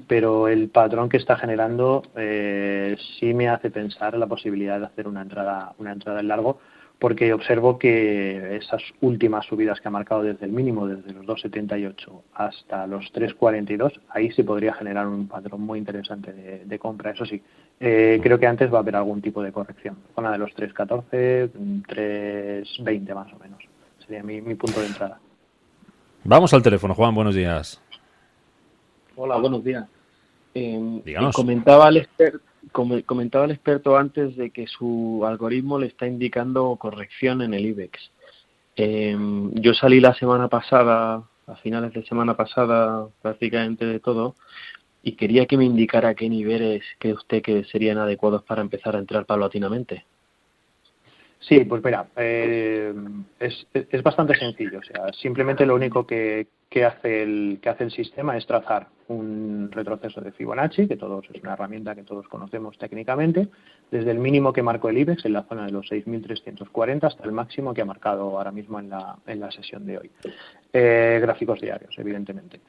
pero 0.08 0.48
el 0.48 0.70
patrón 0.70 1.10
que 1.10 1.18
está 1.18 1.36
generando 1.36 2.04
eh, 2.16 2.96
sí 3.20 3.34
me 3.34 3.50
hace 3.50 3.70
pensar 3.70 4.18
la 4.18 4.28
posibilidad 4.28 4.80
de 4.80 4.86
hacer 4.86 5.08
una 5.08 5.22
entrada, 5.22 5.74
una 5.78 5.92
entrada 5.92 6.20
en 6.20 6.28
largo 6.28 6.60
porque 7.00 7.34
observo 7.34 7.78
que 7.78 8.56
esas 8.56 8.82
últimas 9.02 9.46
subidas 9.46 9.82
que 9.82 9.88
ha 9.90 9.92
marcado 9.92 10.24
desde 10.24 10.46
el 10.46 10.54
mínimo, 10.54 10.88
desde 10.88 11.12
los 11.12 11.26
2,78 11.26 12.22
hasta 12.34 12.88
los 12.88 13.12
3,42, 13.14 14.00
ahí 14.10 14.32
se 14.32 14.44
podría 14.44 14.74
generar 14.74 15.08
un 15.08 15.28
patrón 15.28 15.62
muy 15.62 15.80
interesante 15.80 16.32
de, 16.32 16.80
compra. 16.80 17.12
Eso 17.12 17.26
sí, 17.26 17.42
eh, 17.80 18.20
creo 18.24 18.40
que 18.40 18.48
antes 18.48 18.72
va 18.74 18.78
a 18.78 18.82
haber 18.82 18.96
algún 18.96 19.22
tipo 19.22 19.44
de 19.44 19.52
corrección, 19.52 19.98
zona 20.16 20.32
de 20.32 20.38
los 20.38 20.52
3,14, 20.56 21.52
3,20 21.88 23.16
más 23.16 23.34
o 23.34 23.40
menos. 23.40 23.60
Sería 24.06 24.24
mi, 24.24 24.42
punto 24.56 24.80
de 24.80 24.88
entrada. 24.88 25.20
Vamos 26.24 26.54
al 26.54 26.62
teléfono, 26.62 26.94
Juan, 26.96 27.14
buenos 27.14 27.36
días. 27.36 27.82
Hola, 29.16 29.38
buenos 29.38 29.64
días. 29.64 29.86
Eh, 30.56 31.02
comentaba 31.34 31.88
al 31.88 32.08
experto 32.72 33.02
comentaba 33.04 33.46
el 33.46 33.52
experto 33.52 33.98
antes 33.98 34.36
de 34.36 34.52
que 34.52 34.68
su 34.68 35.24
algoritmo 35.26 35.80
le 35.80 35.88
está 35.88 36.08
indicando 36.08 36.76
corrección 36.78 37.42
en 37.42 37.54
el 37.54 37.66
IBEX. 37.66 38.12
Em, 38.76 39.54
yo 39.54 39.74
salí 39.74 40.00
la 40.00 40.14
semana 40.16 40.48
pasada 40.48 41.24
a 41.46 41.56
finales 41.58 41.94
de 41.94 42.06
semana 42.06 42.36
pasada 42.36 43.08
prácticamente 43.22 43.86
de 43.86 44.00
todo 44.00 44.36
y 45.04 45.14
quería 45.14 45.46
que 45.46 45.58
me 45.58 45.66
indicara 45.66 46.16
qué 46.16 46.30
niveles 46.30 46.84
cree 46.98 47.14
usted 47.14 47.42
que 47.42 47.66
serían 47.66 47.98
adecuados 47.98 48.44
para 48.44 48.62
empezar 48.62 48.96
a 48.96 49.00
entrar 49.00 49.26
paulatinamente. 49.26 50.06
Sí, 51.48 51.66
pues 51.66 51.84
mira, 51.84 52.08
eh, 52.16 52.94
es, 53.40 53.68
es, 53.74 54.02
bastante 54.02 54.34
sencillo. 54.36 54.80
O 54.80 54.84
sea, 54.84 55.12
simplemente 55.12 55.66
lo 55.66 55.76
único 55.76 56.08
que, 56.08 56.48
que, 56.70 56.86
hace 56.86 57.24
el, 57.24 57.60
que 57.62 57.70
hace 57.70 57.84
el 57.84 57.92
sistema 57.92 58.38
es 58.38 58.46
trazar 58.48 58.88
un 59.10 59.70
retroceso 59.70 60.22
de 60.22 60.32
Fibonacci, 60.32 60.88
que 60.88 60.96
todos 60.96 61.26
es 61.34 61.42
una 61.44 61.54
herramienta 61.54 61.96
que 61.96 62.04
todos 62.04 62.28
conocemos 62.30 62.78
técnicamente, 62.78 63.50
desde 63.92 64.12
el 64.12 64.20
mínimo 64.20 64.54
que 64.54 64.64
marcó 64.64 64.88
el 64.88 64.98
IBEX 65.00 65.26
en 65.26 65.34
la 65.34 65.44
zona 65.44 65.66
de 65.66 65.74
los 65.74 65.92
6.340 65.92 67.04
hasta 67.04 67.26
el 67.26 67.34
máximo 67.34 67.74
que 67.74 67.82
ha 67.82 67.86
marcado 67.86 68.38
ahora 68.38 68.52
mismo 68.52 68.80
en 68.80 68.90
la, 68.90 69.18
en 69.28 69.42
la 69.42 69.52
sesión 69.52 69.86
de 69.86 69.98
hoy. 69.98 70.12
Eh, 70.72 71.20
gráficos 71.22 71.60
diarios, 71.60 71.94
evidentemente. 71.98 72.62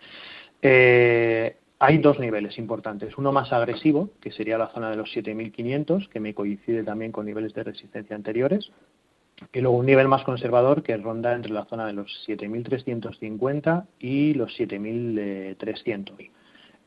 Eh, 0.60 1.56
hay 1.84 1.98
dos 1.98 2.18
niveles 2.18 2.56
importantes. 2.58 3.16
Uno 3.18 3.30
más 3.30 3.52
agresivo, 3.52 4.10
que 4.20 4.32
sería 4.32 4.56
la 4.56 4.68
zona 4.68 4.90
de 4.90 4.96
los 4.96 5.14
7.500, 5.14 6.08
que 6.08 6.18
me 6.18 6.34
coincide 6.34 6.82
también 6.82 7.12
con 7.12 7.26
niveles 7.26 7.52
de 7.52 7.62
resistencia 7.62 8.16
anteriores. 8.16 8.70
Y 9.52 9.60
luego 9.60 9.76
un 9.76 9.86
nivel 9.86 10.08
más 10.08 10.22
conservador 10.22 10.82
que 10.82 10.96
ronda 10.96 11.34
entre 11.34 11.52
la 11.52 11.64
zona 11.66 11.86
de 11.86 11.92
los 11.92 12.24
7.350 12.26 13.84
y 13.98 14.32
los 14.34 14.58
7.300. 14.58 16.30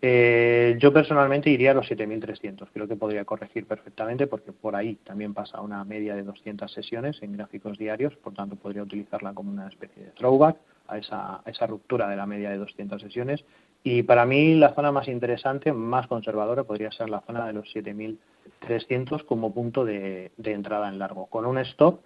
Eh, 0.01 0.77
yo 0.79 0.93
personalmente 0.93 1.49
iría 1.49 1.71
a 1.71 1.73
los 1.75 1.89
7.300. 1.89 2.67
Creo 2.73 2.87
que 2.87 2.95
podría 2.95 3.25
corregir 3.25 3.65
perfectamente 3.65 4.25
porque 4.25 4.51
por 4.51 4.75
ahí 4.75 4.95
también 5.03 5.33
pasa 5.33 5.61
una 5.61 5.83
media 5.83 6.15
de 6.15 6.23
200 6.23 6.71
sesiones 6.71 7.21
en 7.21 7.33
gráficos 7.33 7.77
diarios. 7.77 8.15
Por 8.15 8.33
tanto, 8.33 8.55
podría 8.55 8.83
utilizarla 8.83 9.33
como 9.33 9.51
una 9.51 9.67
especie 9.67 10.03
de 10.03 10.11
throwback 10.11 10.57
a 10.87 10.97
esa, 10.97 11.35
a 11.37 11.43
esa 11.45 11.67
ruptura 11.67 12.07
de 12.09 12.15
la 12.15 12.25
media 12.25 12.49
de 12.49 12.57
200 12.57 13.01
sesiones 13.01 13.43
y 13.89 14.03
para 14.03 14.25
mí 14.25 14.53
la 14.55 14.73
zona 14.73 14.91
más 14.91 15.07
interesante, 15.07 15.71
más 15.71 16.07
conservadora, 16.07 16.65
podría 16.65 16.91
ser 16.91 17.09
la 17.09 17.21
zona 17.21 17.47
de 17.47 17.53
los 17.53 17.73
7.300 17.73 19.23
como 19.23 19.53
punto 19.53 19.85
de, 19.85 20.29
entrada 20.43 20.89
en 20.89 20.99
largo, 20.99 21.27
con 21.27 21.45
un 21.45 21.57
stop 21.59 22.01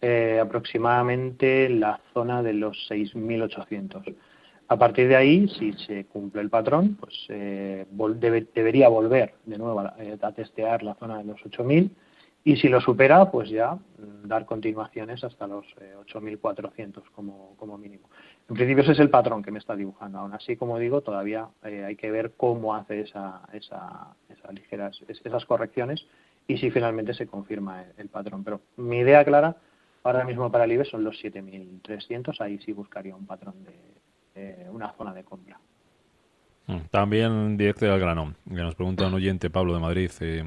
eh, 0.00 0.38
aproximadamente 0.40 1.68
la 1.68 1.98
zona 2.12 2.40
de 2.40 2.52
los 2.52 2.88
6.800. 2.88 4.14
A 4.68 4.78
partir 4.78 5.08
de 5.08 5.16
ahí, 5.16 5.48
si 5.48 5.72
se 5.72 6.04
cumple 6.04 6.40
el 6.40 6.50
patrón, 6.50 6.96
pues 7.00 7.26
eh, 7.30 7.84
debería 8.54 8.88
volver 8.88 9.34
de 9.44 9.58
nuevo 9.58 9.80
a, 9.80 9.96
eh, 9.98 10.16
a, 10.22 10.30
testear 10.30 10.84
la 10.84 10.94
zona 10.94 11.18
de 11.18 11.24
los 11.24 11.40
8.000 11.40 11.90
y 12.44 12.56
si 12.56 12.68
lo 12.68 12.80
supera, 12.80 13.30
pues 13.32 13.50
ya 13.50 13.72
mm, 13.74 14.28
dar 14.28 14.46
continuaciones 14.46 15.24
hasta 15.24 15.48
los 15.48 15.66
8.400 16.06 17.02
como, 17.12 17.56
como 17.56 17.76
mínimo. 17.76 18.08
En 18.48 18.56
principio 18.56 18.82
ese 18.82 18.92
es 18.92 18.98
el 18.98 19.10
patrón 19.10 19.42
que 19.42 19.50
me 19.50 19.58
está 19.58 19.74
dibujando. 19.74 20.18
Aún 20.18 20.34
así, 20.34 20.56
como 20.56 20.78
digo, 20.78 21.00
todavía 21.00 21.48
eh, 21.64 21.84
hay 21.84 21.96
que 21.96 22.10
ver 22.10 22.32
cómo 22.36 22.74
hace 22.74 23.00
esa, 23.00 23.40
esa, 23.52 24.14
ligeras, 24.52 25.00
esas 25.08 25.44
correcciones 25.46 26.06
y 26.46 26.58
si 26.58 26.70
finalmente 26.70 27.14
se 27.14 27.26
confirma 27.26 27.84
el, 27.96 28.08
patrón. 28.08 28.44
Pero 28.44 28.60
mi 28.76 28.98
idea 28.98 29.24
clara 29.24 29.56
ahora 30.02 30.24
mismo 30.24 30.50
para 30.52 30.64
el 30.64 30.72
IBE 30.72 30.84
son 30.84 31.04
los 31.04 31.16
7.300. 31.24 32.38
Ahí 32.40 32.58
sí 32.58 32.72
buscaría 32.72 33.16
un 33.16 33.26
patrón 33.26 33.54
de 33.64 34.68
una 34.70 34.92
zona 34.92 35.14
de 35.14 35.24
compra. 35.24 35.58
Mm, 36.66 36.78
también 36.90 37.56
directo 37.56 37.90
al 37.92 38.00
grano, 38.00 38.34
que 38.48 38.54
nos 38.54 38.74
pregunta 38.74 39.06
un 39.06 39.14
oyente, 39.14 39.50
Pablo 39.50 39.74
de 39.74 39.80
Madrid, 39.80 40.10
eh, 40.20 40.42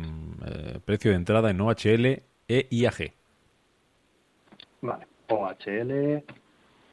eh, 0.45 0.79
precio 0.83 1.11
de 1.11 1.17
entrada 1.17 1.51
en 1.51 1.61
OHL 1.61 2.23
e 2.47 2.67
IAG. 2.71 3.13
Vale, 4.81 5.07
OHL, 5.29 6.23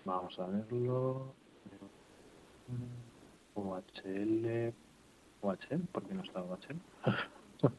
Vamos 0.04 0.38
a 0.38 0.46
verlo. 0.46 1.34
OHL. 3.54 4.72
OHL, 5.40 5.80
¿por 5.92 6.02
qué 6.04 6.14
no 6.14 6.22
está 6.22 6.42
OHL? 6.42 6.76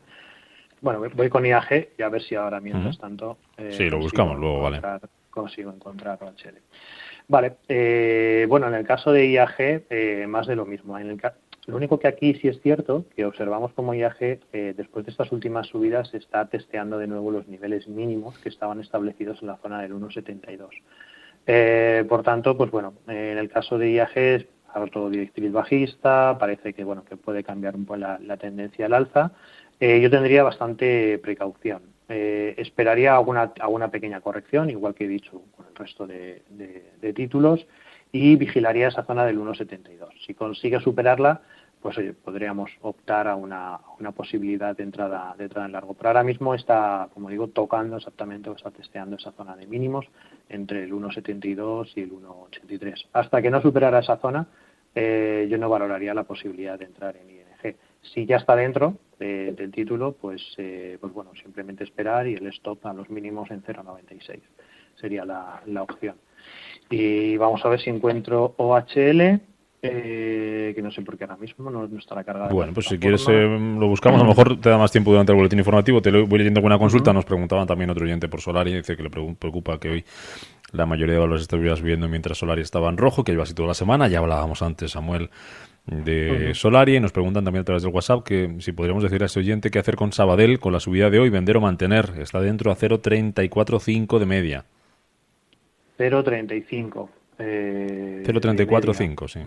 bueno, 0.82 1.01
voy 1.13 1.29
con 1.29 1.46
IAG 1.46 1.89
y 1.98 2.01
a 2.01 2.10
ver 2.10 2.22
si 2.22 2.36
ahora 2.36 2.60
mientras 2.60 2.98
tanto. 2.98 3.38
Eh, 3.58 3.74
sí, 3.74 3.89
lo 3.89 4.00
buscamos 4.00 4.38
luego, 4.39 4.62
vale. 4.62 4.82
Consigo 5.29 5.72
encontrar 5.72 6.24
OHL. 6.24 6.62
Vale, 7.28 7.58
eh, 7.67 8.45
bueno, 8.47 8.67
en 8.67 8.76
el 8.76 8.86
caso 8.86 9.12
de 9.12 9.28
IAG, 9.30 9.56
eh, 9.60 10.26
más 10.28 10.47
de 10.47 10.56
lo 10.56 10.65
mismo. 10.65 10.97
En 10.97 11.10
el 11.10 11.19
lo 11.65 11.78
único 11.78 11.97
que 11.99 12.08
aquí 12.08 12.36
sí 12.36 12.47
es 12.47 12.62
cierto 12.62 13.06
que 13.15 13.26
observamos 13.26 13.73
como 13.73 13.95
IAG, 13.95 14.17
eh, 14.21 14.73
después 14.78 15.04
de 15.06 15.12
estas 15.12 15.32
últimas 15.32 15.67
subidas, 15.67 16.13
está 16.13 16.45
testeando 16.47 16.99
de 16.99 17.08
nuevo 17.08 17.32
los 17.32 17.47
niveles 17.47 17.88
mínimos 17.88 18.38
que 18.39 18.49
estaban 18.49 18.80
establecidos 18.80 19.41
en 19.41 19.47
la 19.47 19.58
zona 19.58 19.82
del 19.82 19.93
1,72. 19.93 20.69
Eh, 21.47 22.05
por 22.10 22.23
tanto, 22.23 22.58
pues 22.58 22.71
bueno, 22.71 22.93
en 23.08 23.38
el 23.38 23.49
caso 23.49 23.77
de 23.77 23.91
IAG 23.91 24.47
todo 24.91 25.10
directriz 25.10 25.51
bajista, 25.51 26.38
parece 26.38 26.73
que 26.73 26.84
bueno 26.84 27.05
que 27.05 27.15
puede 27.15 27.43
cambiar 27.43 27.75
un 27.75 27.86
poco 27.86 27.97
la, 27.97 28.38
tendencia 28.38 28.86
al 28.86 28.93
alza. 28.93 29.31
Eh, 29.79 30.01
yo 30.01 30.10
tendría 30.10 30.43
bastante 30.43 31.17
precaución. 31.19 31.84
Eh, 32.08 32.53
esperaría 32.58 33.15
alguna, 33.15 33.53
alguna 33.60 33.89
pequeña 33.89 34.21
corrección, 34.21 34.69
igual 34.69 34.93
que 34.93 35.05
he 35.05 35.08
dicho 35.08 35.41
con 35.55 35.65
el 35.67 35.75
resto 35.75 36.05
de, 36.05 36.43
títulos, 37.15 37.65
y 38.12 38.36
vigilaría 38.36 38.89
esa 38.89 39.03
zona 39.03 39.25
del 39.25 39.39
1,72. 39.39 40.10
Si 40.25 40.34
consigue 40.34 40.79
superarla, 40.79 41.41
pues 41.86 42.00
oye, 42.00 42.13
podríamos 42.13 42.71
optar 42.82 43.28
a 43.28 43.36
una, 43.36 43.80
una 44.00 44.12
posibilidad 44.12 44.76
de 44.76 44.82
entrada, 44.82 45.36
de 45.38 45.43
entrada 45.43 45.67
en 45.67 45.74
largo. 45.74 45.93
Pero 45.93 46.10
ahora 46.10 46.24
mismo 46.24 46.56
está, 46.56 47.10
como 47.13 47.30
digo, 47.30 47.50
tocando 47.50 47.98
exactamente 47.98 48.50
o 48.50 48.56
está 48.56 48.71
testeando 48.71 49.17
esa 49.17 49.34
zona 49.34 49.56
de 49.56 49.67
mínimos 49.67 50.08
entre 50.50 50.84
el 50.84 50.93
1,72 50.93 51.91
y 51.93 52.02
el 52.02 52.12
1,83. 52.12 53.10
Hasta 53.13 53.39
que 53.39 53.52
no 53.52 53.62
superara 53.62 54.00
esa 54.00 54.17
zona, 54.17 54.48
eh, 54.95 55.45
yo 55.48 55.60
no 55.60 55.69
valoraría 55.69 56.15
la 56.15 56.24
posibilidad 56.24 56.80
de 56.80 56.86
entrar 56.86 57.17
en 57.17 57.30
ING. 57.30 57.76
Si 58.02 58.26
ya 58.26 58.38
está 58.38 58.56
dentro 58.56 58.98
del 59.19 59.71
título, 59.71 60.13
pues, 60.13 60.41
eh, 60.58 60.98
pues 61.00 61.13
bueno, 61.13 61.34
simplemente 61.36 61.84
esperar 61.84 62.26
y 62.26 62.34
el 62.34 62.48
stop 62.48 62.84
a 62.88 62.93
los 62.93 63.12
mínimos 63.12 63.52
en 63.52 63.62
0,96 63.62 64.39
sería 64.95 65.24
la, 65.24 65.62
la 65.67 65.84
opción. 65.84 66.15
Y 66.89 67.38
vamos 67.38 67.63
a 67.63 67.69
ver 67.69 67.80
si 67.80 67.91
encuentro 67.91 68.56
OHL 68.58 69.39
eh, 69.91 70.74
que 70.76 70.82
no 70.82 70.91
sé 70.91 71.02
por 71.02 71.17
qué 71.17 71.24
ahora 71.24 71.38
mismo 71.38 71.69
no, 71.69 71.86
estará 71.98 72.24
cargada. 72.24 72.50
Bueno, 72.52 72.74
pues 72.74 72.88
si 72.88 72.98
quieres 72.98 73.26
eh, 73.30 73.58
lo 73.80 73.88
buscamos, 73.88 74.19
a 74.19 74.24
lo 74.24 74.30
mejor 74.30 74.60
te 74.60 74.69
da 74.69 74.78
más 74.78 74.91
tiempo 74.91 75.12
durante 75.12 75.32
el 75.32 75.38
boletín 75.38 75.60
informativo. 75.60 76.02
Te 76.02 76.12
voy 76.12 76.38
leyendo 76.38 76.60
alguna 76.60 76.78
consulta. 76.78 77.13
Nos 77.13 77.26
preguntaban 77.26 77.67
también 77.67 77.89
otro 77.89 78.06
oyente 78.06 78.28
por 78.28 78.41
Solari, 78.41 78.74
dice 78.74 78.95
que 78.95 79.04
le 79.04 79.10
preocupa 79.10 79.80
que 79.80 79.89
hoy 79.89 80.06
la 80.71 80.86
mayoría 80.86 81.15
de 81.15 81.19
valores 81.19 81.43
estuvieras 81.43 81.82
viendo 81.82 82.08
mientras 82.08 82.38
Solari 82.38 82.62
estaba 82.62 82.89
en 82.89 82.98
rojo, 82.98 83.24
que 83.24 83.32
iba 83.32 83.43
así 83.43 83.54
toda 83.54 83.69
la 83.69 83.74
semana. 83.74 84.08
Ya 84.08 84.19
hablábamos 84.19 84.62
antes, 84.62 84.91
Samuel, 84.91 85.30
de 85.86 86.54
Solari. 86.54 86.95
Y 86.95 87.00
nos 87.00 87.12
preguntan 87.12 87.43
también 87.43 87.62
a 87.62 87.65
través 87.65 87.84
del 87.84 87.93
WhatsApp 87.93 88.24
que 88.24 88.56
si 88.60 88.71
podríamos 88.71 89.04
decir 89.04 89.21
a 89.24 89.28
ese 89.28 89.39
oyente 89.39 89.71
qué 89.71 89.80
hacer 89.80 89.95
con 89.95 90.12
Sabadell 90.12 90.60
con 90.60 90.74
la 90.74 90.80
subida 90.80 91.10
de 91.10 91.19
hoy, 91.19 91.30
vender 91.30 91.58
o 91.58 91.62
mantener. 91.62 92.13
Está 92.17 92.41
dentro 92.41 92.71
a 92.71 92.76
0.345 92.76 94.19
de 94.19 94.26
media. 94.26 94.65
0.35. 95.98 97.10
Eh, 97.38 98.24
0.345, 98.26 99.28
sí. 99.28 99.39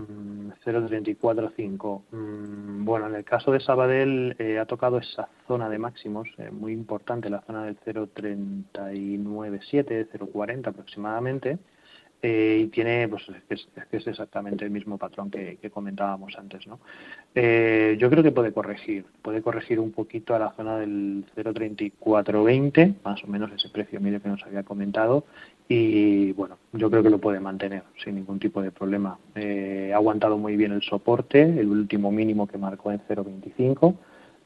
0.345. 0.72 2.02
Mm, 2.11 2.85
bueno, 2.85 3.07
en 3.07 3.14
el 3.14 3.24
caso 3.24 3.52
de 3.52 3.61
Sabadell 3.61 4.35
eh, 4.38 4.59
ha 4.59 4.66
tocado 4.66 4.98
esa 4.98 5.28
zona 5.46 5.68
de 5.68 5.78
máximos, 5.78 6.28
eh, 6.38 6.50
muy 6.50 6.72
importante, 6.72 7.31
la 7.31 7.42
zona 7.42 7.62
del 7.64 7.78
0.397, 7.81 10.09
0.40 10.12 10.68
aproximadamente. 10.68 11.59
Eh, 12.20 12.62
y 12.64 12.66
tiene, 12.66 13.07
pues 13.07 13.22
es, 13.48 13.68
es, 13.92 14.07
exactamente 14.09 14.64
el 14.64 14.72
mismo 14.72 14.98
patrón 14.98 15.31
que, 15.31 15.57
comentábamos 15.70 16.37
antes, 16.37 16.66
¿no? 16.66 16.81
Eh, 17.33 17.96
yo 18.00 18.11
creo 18.11 18.24
que 18.24 18.33
puede 18.33 18.52
corregir, 18.52 19.04
puede 19.22 19.40
corregir 19.40 19.78
un 19.78 19.92
poquito 19.92 20.35
a 20.35 20.40
la 20.40 20.50
zona 20.52 20.78
del 20.78 21.24
0.3420, 21.37 22.96
más 23.04 23.22
o 23.22 23.26
menos 23.28 23.52
ese 23.52 23.68
precio 23.68 24.00
medio 24.00 24.20
que 24.20 24.28
nos 24.28 24.42
había 24.42 24.64
comentado, 24.64 25.26
y 25.68 26.33
bueno, 26.33 26.59
yo 26.72 26.90
creo 26.90 27.04
que 27.04 27.11
lo 27.11 27.18
puede 27.18 27.38
mantener 27.38 27.85
sin 28.02 28.16
ningún 28.16 28.40
tipo 28.40 28.62
de 28.62 28.72
problema. 28.72 29.16
Eh, 29.37 29.92
ha 29.92 29.96
aguantado 29.96 30.38
muy 30.38 30.57
bien 30.57 30.72
el 30.72 30.83
soporte, 30.83 31.42
el 31.42 31.68
último 31.68 32.11
mínimo 32.11 32.48
que 32.48 32.59
marcó 32.59 32.90
en 32.90 33.00
0.25. 33.09 33.94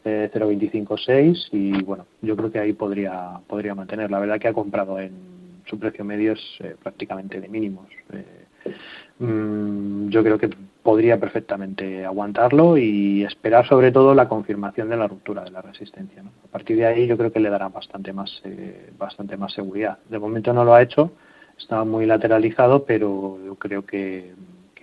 0.256 0.04 1.50
y 1.52 1.80
bueno, 1.84 2.06
yo 2.22 2.36
creo 2.36 2.50
que 2.50 2.58
ahí 2.58 2.72
podría 2.72 3.38
podría 3.46 3.76
mantener. 3.76 4.10
La 4.10 4.18
verdad 4.18 4.40
que 4.40 4.48
ha 4.48 4.52
comprado 4.52 4.98
en 4.98 5.41
su 5.72 5.78
precio 5.78 6.04
medio 6.04 6.34
es 6.34 6.40
eh, 6.60 6.76
prácticamente 6.82 7.40
de 7.40 7.48
mínimos. 7.48 7.86
Eh, 8.12 8.74
mm, 9.20 10.10
yo 10.10 10.22
creo 10.22 10.38
que 10.38 10.50
podría 10.82 11.18
perfectamente 11.18 12.04
aguantarlo 12.04 12.76
y 12.76 13.24
esperar 13.24 13.66
sobre 13.66 13.90
todo 13.90 14.14
la 14.14 14.28
confirmación 14.28 14.90
de 14.90 14.98
la 14.98 15.08
ruptura 15.08 15.44
de 15.44 15.50
la 15.50 15.62
resistencia. 15.62 16.22
A 16.22 16.48
partir 16.48 16.76
de 16.76 16.84
ahí 16.84 17.06
yo 17.06 17.16
creo 17.16 17.32
que 17.32 17.40
le 17.40 17.48
dará 17.48 17.70
bastante 17.70 18.12
más, 18.12 18.42
eh, 18.44 18.90
bastante 18.98 19.38
más 19.38 19.54
seguridad. 19.54 19.96
De 20.10 20.18
momento 20.18 20.52
no 20.52 20.62
lo 20.62 20.74
ha 20.74 20.82
hecho, 20.82 21.12
está 21.56 21.84
muy 21.84 22.04
lateralizado, 22.04 22.84
pero 22.84 23.38
yo 23.42 23.54
creo 23.54 23.86
que, 23.86 24.34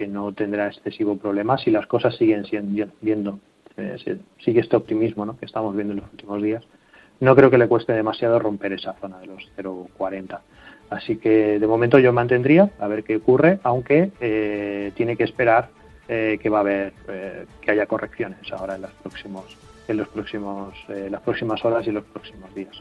no 0.07 0.31
tendrá 0.31 0.67
excesivo 0.67 1.17
problema 1.17 1.57
si 1.57 1.71
las 1.71 1.85
cosas 1.85 2.15
siguen 2.15 2.45
siendo, 2.45 2.89
viendo, 3.01 3.39
sigue 4.37 4.61
este 4.61 4.77
optimismo 4.77 5.25
¿no? 5.25 5.37
que 5.37 5.45
estamos 5.45 5.75
viendo 5.75 5.91
en 5.93 5.99
los 5.99 6.09
últimos 6.13 6.41
días. 6.41 6.63
No 7.19 7.35
creo 7.35 7.51
que 7.51 7.57
le 7.57 7.67
cueste 7.67 7.91
demasiado 7.91 8.39
romper 8.39 8.71
esa 8.71 8.93
zona 8.93 9.19
de 9.19 9.27
los 9.27 9.51
0,40 9.57 10.39
Así 10.89 11.17
que 11.17 11.59
de 11.59 11.67
momento 11.67 11.99
yo 11.99 12.11
mantendría 12.11 12.69
a 12.79 12.87
ver 12.87 13.03
qué 13.03 13.17
ocurre, 13.17 13.59
aunque 13.63 14.11
eh, 14.19 14.91
tiene 14.95 15.15
que 15.15 15.23
esperar 15.23 15.69
eh, 16.07 16.39
que 16.41 16.49
va 16.49 16.57
a 16.57 16.61
haber 16.61 16.93
eh, 17.07 17.45
que 17.61 17.71
haya 17.71 17.85
correcciones 17.85 18.39
ahora 18.51 18.75
en 18.75 18.81
los 18.81 18.91
próximos 18.91 19.57
en 19.87 19.97
los 19.97 20.07
próximos 20.07 20.73
las 20.87 21.21
próximas 21.21 21.63
horas 21.65 21.85
y 21.87 21.91
los 21.91 22.03
próximos 22.03 22.53
días. 22.53 22.79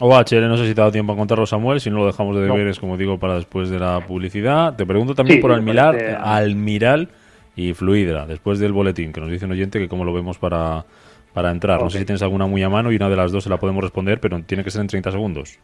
OHL, 0.00 0.48
no 0.48 0.56
sé 0.56 0.66
si 0.66 0.74
te 0.74 0.80
ha 0.80 0.84
dado 0.84 0.92
tiempo 0.92 1.12
a 1.12 1.16
contarlo, 1.16 1.46
Samuel. 1.46 1.80
Si 1.80 1.90
no 1.90 1.98
lo 1.98 2.06
dejamos 2.06 2.34
de 2.34 2.42
deberes, 2.42 2.80
como 2.80 2.96
digo, 2.96 3.18
para 3.18 3.36
después 3.36 3.68
de 3.68 3.78
la 3.78 4.00
publicidad. 4.04 4.74
Te 4.74 4.84
pregunto 4.84 5.14
también 5.14 5.40
por 5.40 5.52
Almiral, 5.52 6.18
Almiral 6.20 7.08
y 7.54 7.72
Fluidra, 7.74 8.26
después 8.26 8.58
del 8.58 8.72
boletín, 8.72 9.12
que 9.12 9.20
nos 9.20 9.30
dice 9.30 9.44
un 9.44 9.52
oyente 9.52 9.78
que 9.78 9.88
cómo 9.88 10.04
lo 10.04 10.12
vemos 10.12 10.38
para, 10.38 10.84
para 11.32 11.50
entrar. 11.50 11.80
No 11.80 11.90
sé 11.90 11.98
si 11.98 12.04
tienes 12.04 12.22
alguna 12.22 12.46
muy 12.46 12.62
a 12.64 12.68
mano 12.68 12.90
y 12.90 12.96
una 12.96 13.08
de 13.08 13.16
las 13.16 13.30
dos 13.30 13.44
se 13.44 13.50
la 13.50 13.58
podemos 13.58 13.84
responder, 13.84 14.18
pero 14.18 14.42
tiene 14.42 14.64
que 14.64 14.70
ser 14.70 14.80
en 14.80 14.88
30 14.88 15.12
segundos. 15.12 15.58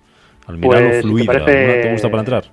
Almiral 0.46 0.84
o 0.84 0.88
pues, 0.88 1.02
Fluidra, 1.02 1.44
te, 1.44 1.92
gusta 1.92 2.10
para 2.10 2.20
entrar? 2.20 2.44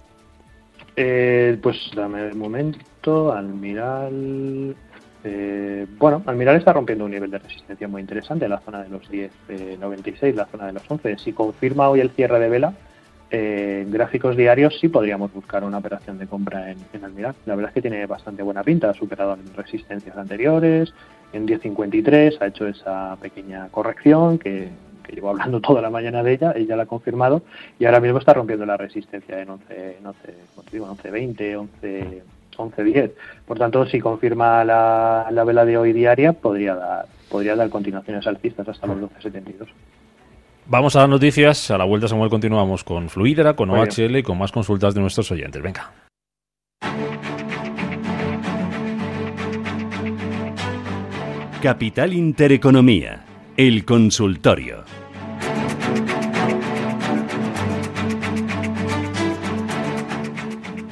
Eh, 0.96 1.58
pues 1.62 1.92
dame 1.96 2.28
el 2.28 2.36
momento. 2.36 3.32
Almiral. 3.32 4.76
Eh, 5.24 5.86
bueno, 5.98 6.24
Almiral 6.26 6.58
está 6.58 6.74
rompiendo 6.74 7.06
un 7.06 7.12
nivel 7.12 7.32
de 7.32 7.40
resistencia 7.40 7.88
muy 7.88 8.02
interesante 8.02 8.46
en 8.46 8.52
la 8.52 8.60
zona 8.60 8.84
de 8.84 8.90
los 8.90 9.10
10.96, 9.10 10.18
eh, 10.22 10.34
la 10.34 10.46
zona 10.46 10.68
de 10.68 10.74
los 10.74 10.84
11. 10.90 11.18
Si 11.18 11.34
confirma 11.34 11.90
hoy 11.90 12.00
el 12.00 12.12
cierre 12.12 12.40
de 12.40 12.50
vela, 12.50 12.74
eh, 13.32 13.84
en 13.86 13.92
gráficos 13.92 14.36
diarios 14.36 14.80
sí 14.80 14.88
podríamos 14.88 15.32
buscar 15.34 15.64
una 15.64 15.78
operación 15.78 16.18
de 16.18 16.28
compra 16.28 16.72
en, 16.72 16.78
en, 16.94 17.04
Almiral. 17.04 17.36
La 17.46 17.56
verdad 17.56 17.70
es 17.70 17.76
que 17.76 17.82
tiene 17.82 18.06
bastante 18.06 18.44
buena 18.44 18.64
pinta, 18.64 18.90
ha 18.90 18.94
superado 18.94 19.38
resistencias 19.56 20.18
anteriores, 20.18 20.94
en 21.34 21.48
10.53 21.48 22.42
ha 22.42 22.48
hecho 22.48 22.68
esa 22.68 23.16
pequeña 23.22 23.68
corrección 23.70 24.40
que, 24.40 24.70
que, 25.04 25.14
llevo 25.14 25.30
hablando 25.30 25.60
toda 25.62 25.82
la 25.82 25.90
mañana 25.90 26.24
de 26.24 26.34
ella, 26.34 26.54
ella 26.56 26.76
la 26.76 26.84
ha 26.84 26.88
confirmado 26.88 27.44
y 27.80 27.86
ahora 27.86 28.00
mismo 28.00 28.20
está 28.20 28.34
rompiendo 28.34 28.66
la 28.66 28.78
resistencia 28.78 29.42
en 29.42 29.50
11, 29.50 29.98
11, 30.04 31.10
11.20, 31.12 31.58
11... 31.58 32.24
11.10. 32.60 33.12
Por 33.48 33.58
tanto, 33.58 33.86
si 33.86 34.02
confirma 34.02 34.66
la, 34.66 35.28
la, 35.32 35.44
vela 35.46 35.64
de 35.64 35.78
hoy 35.78 35.94
diaria, 35.94 36.34
podría 36.34 36.76
dar, 36.76 37.06
podría 37.30 37.56
dar 37.56 37.70
continuaciones 37.70 38.28
alcistas 38.28 38.68
hasta 38.68 38.86
los 38.86 38.98
12.72. 38.98 39.70
Vamos 40.66 40.96
a 40.96 41.00
las 41.00 41.10
noticias. 41.10 41.72
A 41.72 41.78
la 41.78 41.86
vuelta, 41.86 42.08
Samuel, 42.08 42.30
continuamos 42.30 42.84
con 42.84 43.10
Fluidra, 43.10 43.56
con 43.56 43.70
OHL 43.70 44.18
y 44.18 44.24
con 44.24 44.38
más 44.38 44.52
consultas 44.52 44.94
de 44.94 45.02
nuestros 45.02 45.32
oyentes. 45.32 45.62
Venga. 45.62 45.92
Capital 51.62 52.14
Intereconomía, 52.14 53.26
el 53.60 53.84
consultorio. 53.84 54.86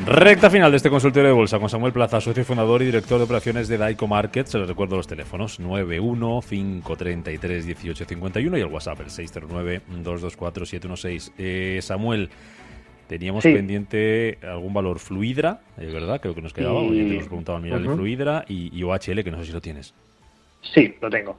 Recta 0.06 0.50
final 0.50 0.72
de 0.72 0.76
este 0.76 0.90
consultorio 0.90 1.30
de 1.30 1.34
bolsa 1.34 1.60
con 1.60 1.70
Samuel 1.70 1.94
Plaza, 1.94 2.20
socio 2.20 2.44
fundador 2.44 2.82
y 2.82 2.88
director 2.88 3.20
de 3.20 3.24
operaciones 3.24 3.70
de 3.70 3.78
Daico 3.78 4.06
Market. 4.06 4.48
Se 4.48 4.60
les 4.60 4.68
recuerdo 4.68 4.98
los 4.98 5.08
teléfonos 5.08 5.62
91-533-1851 5.62 8.58
y 8.58 8.60
el 8.60 8.66
WhatsApp 8.66 9.00
el 9.00 9.08
609-224-716. 9.08 11.32
Eh, 11.38 11.80
Samuel, 11.82 12.30
teníamos 13.08 13.46
pendiente 13.46 14.40
algún 14.44 14.74
valor 14.74 15.00
Fluidra, 15.00 15.62
es 15.78 15.94
verdad, 15.94 16.20
creo 16.20 16.36
que 16.36 16.42
nos 16.42 16.52
quedaba. 16.52 16.82
Y... 16.82 16.90
Oye, 16.90 17.06
te 17.06 17.14
hemos 17.14 17.28
preguntado 17.28 17.56
al 17.56 17.64
mirar 17.64 17.80
el 17.80 17.88
Fluidra 17.88 18.44
y, 18.46 18.78
y 18.78 18.84
OHL, 18.84 19.24
que 19.24 19.32
no 19.32 19.38
sé 19.38 19.46
si 19.46 19.54
lo 19.54 19.62
tienes. 19.62 19.94
Sí, 20.74 20.96
lo 21.00 21.10
tengo. 21.10 21.38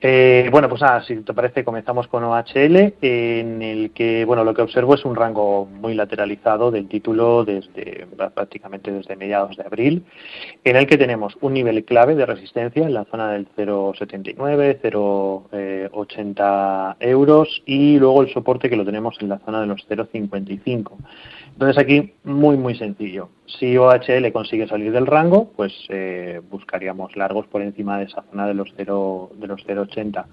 Eh, 0.00 0.48
bueno, 0.50 0.68
pues 0.68 0.82
si 1.06 1.16
te 1.16 1.32
parece, 1.32 1.64
comenzamos 1.64 2.08
con 2.08 2.24
OHL, 2.24 2.94
en 3.00 3.62
el 3.62 3.92
que, 3.92 4.24
bueno, 4.24 4.44
lo 4.44 4.52
que 4.52 4.62
observo 4.62 4.94
es 4.94 5.04
un 5.04 5.16
rango 5.16 5.66
muy 5.66 5.94
lateralizado 5.94 6.70
del 6.70 6.88
título 6.88 7.44
desde 7.44 8.06
prácticamente 8.34 8.92
desde 8.92 9.16
mediados 9.16 9.56
de 9.56 9.62
abril, 9.62 10.04
en 10.62 10.76
el 10.76 10.86
que 10.86 10.98
tenemos 10.98 11.36
un 11.40 11.54
nivel 11.54 11.84
clave 11.84 12.14
de 12.14 12.26
resistencia 12.26 12.84
en 12.84 12.92
la 12.92 13.06
zona 13.06 13.32
del 13.32 13.48
0,79, 13.56 14.80
0,80 14.82 16.96
euros 17.00 17.62
y 17.64 17.98
luego 17.98 18.22
el 18.22 18.32
soporte 18.32 18.68
que 18.68 18.76
lo 18.76 18.84
tenemos 18.84 19.16
en 19.20 19.30
la 19.30 19.38
zona 19.38 19.62
de 19.62 19.68
los 19.68 19.88
0,55. 19.88 20.92
Entonces 21.54 21.78
aquí 21.78 22.12
muy 22.24 22.56
muy 22.56 22.74
sencillo. 22.74 23.28
Si 23.46 23.76
OHL 23.76 24.32
consigue 24.32 24.66
salir 24.66 24.90
del 24.90 25.06
rango, 25.06 25.52
pues 25.54 25.72
eh, 25.88 26.40
buscaríamos 26.50 27.16
largos 27.16 27.46
por 27.46 27.62
encima 27.62 27.98
de 27.98 28.06
esa 28.06 28.24
zona 28.30 28.46
de 28.46 28.54
los 28.54 28.72
0 28.76 29.30
de 29.38 29.46
los 29.46 29.64
0.80. 29.64 30.24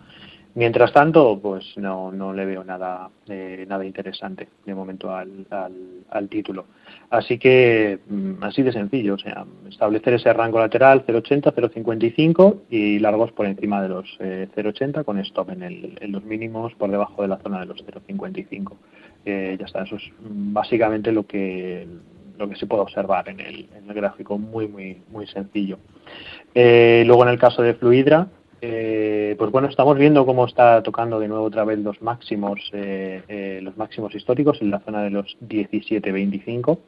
Mientras 0.54 0.92
tanto, 0.92 1.40
pues 1.42 1.78
no, 1.78 2.12
no 2.12 2.34
le 2.34 2.46
veo 2.46 2.64
nada 2.64 3.10
eh, 3.28 3.66
nada 3.70 3.86
interesante 3.86 4.50
de 4.66 4.76
momento 4.76 5.16
al, 5.16 5.46
al, 6.10 6.28
título. 6.28 6.66
Así 7.10 7.38
que 7.38 8.00
mm, 8.10 8.44
así 8.44 8.64
de 8.64 8.74
sencillo, 8.74 9.14
o 9.14 9.20
sea, 9.20 9.46
establecer 9.70 10.16
ese 10.16 10.34
rango 10.34 10.60
lateral 10.60 11.06
0.80, 11.06 11.54
0.55 11.54 12.62
y 12.70 13.00
largos 13.00 13.32
por 13.32 13.46
encima 13.46 13.82
de 13.82 13.90
los 13.90 14.06
0.80 14.20 15.00
eh, 15.00 15.04
con 15.06 15.20
stop 15.20 15.52
en, 15.52 15.64
el, 15.64 15.98
en 16.02 16.12
los 16.12 16.24
mínimos 16.24 16.74
por 16.74 16.90
debajo 16.90 17.22
de 17.22 17.30
la 17.30 17.38
zona 17.38 17.62
de 17.62 17.68
los 17.68 17.86
0.55 17.86 18.74
ya 19.26 19.66
está, 19.66 19.84
eso 19.84 19.96
es 19.96 20.12
básicamente 20.20 21.12
lo 21.12 21.26
que 21.26 21.88
lo 22.42 22.50
que 22.50 22.56
se 22.56 22.66
puede 22.66 22.82
observar 22.82 23.30
en 23.30 23.40
el, 23.40 23.68
en 23.78 23.88
el 23.88 23.94
gráfico, 23.94 24.38
muy 24.38 24.68
muy 24.68 25.02
muy 25.12 25.28
sencillo. 25.28 25.78
Eh, 26.54 27.04
luego 27.06 27.24
en 27.24 27.30
el 27.30 27.40
caso 27.40 27.62
de 27.62 27.76
Fluidra, 27.76 28.28
eh, 28.62 29.36
pues 29.38 29.52
bueno, 29.52 29.68
estamos 29.68 29.98
viendo 29.98 30.26
cómo 30.26 30.46
está 30.46 30.82
tocando 30.84 31.20
de 31.20 31.28
nuevo 31.28 31.46
otra 31.46 31.64
vez 31.66 31.80
los 31.80 32.02
máximos 32.02 32.60
eh, 32.74 33.60
los 33.62 33.78
máximos 33.78 34.14
históricos 34.16 34.62
en 34.62 34.72
la 34.72 34.80
zona 34.80 35.04
de 35.04 35.12
los 35.12 35.38
17-25. 35.48 36.80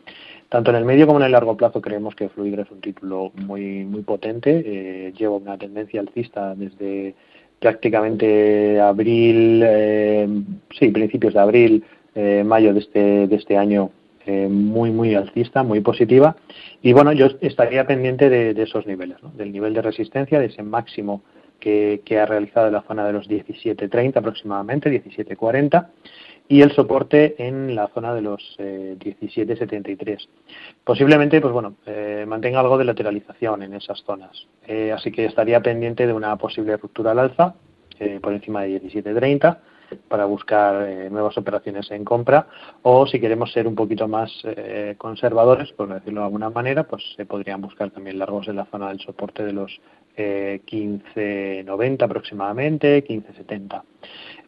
Tanto 0.49 0.71
en 0.71 0.77
el 0.77 0.85
medio 0.85 1.07
como 1.07 1.19
en 1.19 1.25
el 1.25 1.31
largo 1.31 1.55
plazo 1.55 1.81
creemos 1.81 2.15
que 2.15 2.29
Fluidra 2.29 2.63
es 2.63 2.71
un 2.71 2.81
título 2.81 3.31
muy 3.35 3.85
muy 3.85 4.01
potente, 4.01 5.13
lleva 5.17 5.35
una 5.35 5.57
tendencia 5.57 6.01
alcista 6.01 6.55
desde 6.55 7.15
prácticamente 7.59 8.79
abril, 8.81 9.63
sí, 10.77 10.89
principios 10.89 11.33
de 11.33 11.39
abril 11.39 11.83
eh, 12.15 12.43
mayo 12.45 12.73
de 12.73 12.79
este, 12.79 13.27
de 13.27 13.35
este 13.35 13.57
año 13.57 13.89
eh, 14.25 14.47
muy, 14.47 14.91
muy 14.91 15.15
alcista, 15.15 15.63
muy 15.63 15.81
positiva. 15.81 16.35
Y 16.81 16.93
bueno, 16.93 17.11
yo 17.11 17.27
estaría 17.41 17.87
pendiente 17.87 18.29
de, 18.29 18.61
esos 18.61 18.85
niveles, 18.85 19.17
del 19.35 19.51
nivel 19.51 19.73
de 19.73 19.81
resistencia, 19.81 20.39
de 20.39 20.45
ese 20.45 20.61
máximo 20.61 21.23
que, 21.59 22.01
ha 22.21 22.25
realizado 22.25 22.67
en 22.67 22.73
la 22.73 22.83
zona 22.83 23.05
de 23.05 23.13
los 23.13 23.27
17.30 23.27 24.17
aproximadamente, 24.17 24.91
17.40, 24.91 25.87
y 26.49 26.61
el 26.61 26.71
soporte 26.73 27.35
en 27.37 27.73
la 27.73 27.87
zona 27.87 28.13
de 28.13 28.21
los 28.21 28.57
17.73. 28.59 30.07
Eh, 30.07 30.17
Posiblemente, 30.83 31.41
pues 31.41 31.53
bueno, 31.53 31.75
mantenga 32.27 32.59
algo 32.59 32.77
de 32.77 32.85
lateralización 32.85 33.63
en 33.63 33.73
esas 33.73 34.03
zonas. 34.03 34.45
así 34.93 35.11
que 35.11 35.25
estaría 35.25 35.61
pendiente 35.61 36.05
de 36.05 36.13
una 36.13 36.35
posible 36.35 36.77
ruptura 36.77 37.11
al 37.11 37.19
alza 37.19 37.55
por 38.21 38.33
encima 38.33 38.63
de 38.63 38.81
17.30 38.81 39.57
para 40.07 40.25
buscar 40.25 40.87
eh, 40.87 41.09
nuevas 41.09 41.37
operaciones 41.37 41.89
en 41.91 42.03
compra 42.03 42.47
o 42.81 43.05
si 43.07 43.19
queremos 43.19 43.51
ser 43.51 43.67
un 43.67 43.75
poquito 43.75 44.07
más 44.07 44.31
eh, 44.43 44.95
conservadores, 44.97 45.71
por 45.73 45.93
decirlo 45.93 46.21
de 46.21 46.25
alguna 46.25 46.49
manera, 46.49 46.83
pues 46.83 47.03
se 47.15 47.25
podrían 47.25 47.61
buscar 47.61 47.91
también 47.91 48.19
largos 48.19 48.47
en 48.47 48.57
la 48.57 48.65
zona 48.65 48.89
del 48.89 48.99
soporte 48.99 49.43
de 49.43 49.53
los 49.53 49.79
eh, 50.15 50.61
15.90 50.65 52.03
aproximadamente, 52.03 53.03
15.70. 53.03 53.81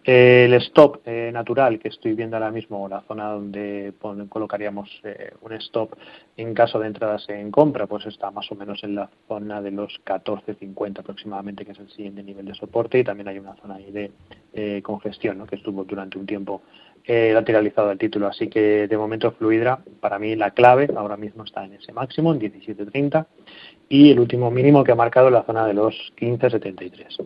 El 0.06 0.54
stop 0.54 1.00
eh, 1.08 1.32
natural 1.34 1.80
que 1.80 1.88
estoy 1.88 2.14
viendo 2.14 2.36
ahora 2.36 2.52
mismo, 2.52 2.88
la 2.88 3.02
zona 3.08 3.32
donde 3.32 3.92
colocaríamos 4.30 4.88
eh, 5.04 5.32
un 5.42 5.54
stop 5.54 5.96
en 6.38 6.54
caso 6.54 6.78
de 6.78 6.86
entradas 6.86 7.28
en 7.30 7.50
compra, 7.50 7.88
pues 7.88 8.06
está 8.06 8.30
más 8.30 8.52
o 8.52 8.56
menos 8.56 8.84
en 8.84 8.94
la 8.94 9.10
zona 9.28 9.64
de 9.64 9.72
los 9.72 10.00
14.50 10.06 11.00
aproximadamente, 11.00 11.66
que 11.66 11.72
es 11.72 11.80
el 11.80 11.90
siguiente 11.90 12.22
nivel 12.22 12.46
de 12.46 12.54
soporte, 12.54 13.00
y 13.00 13.04
también 13.04 13.30
hay 13.30 13.40
una 13.40 13.56
zona 13.56 13.76
ahí 13.76 13.92
de 13.92 14.12
eh, 14.54 14.80
congestión, 14.84 15.40
¿no? 15.40 15.48
que 15.48 15.56
estuvo 15.56 15.84
durante 15.84 16.20
un 16.20 16.28
tiempo 16.28 16.62
lateralizado 17.08 17.92
el 17.92 17.98
título. 17.98 18.28
Así 18.28 18.48
que 18.48 18.88
de 18.88 18.98
momento 18.98 19.32
Fluidra, 19.32 19.80
para 20.00 20.18
mí 20.20 20.36
la 20.36 20.52
clave 20.52 20.88
ahora 20.96 21.18
mismo 21.18 21.44
está 21.44 21.64
en 21.64 21.74
ese 21.74 21.94
máximo, 21.94 22.32
en 22.32 22.40
17.30, 22.40 23.26
y 23.90 24.12
el 24.12 24.20
último 24.20 24.52
mínimo 24.52 24.84
que 24.84 24.92
ha 24.92 24.96
marcado 24.96 25.32
la 25.32 25.44
zona 25.44 25.66
de 25.66 25.74
los 25.74 25.96
15.73. 26.18 27.26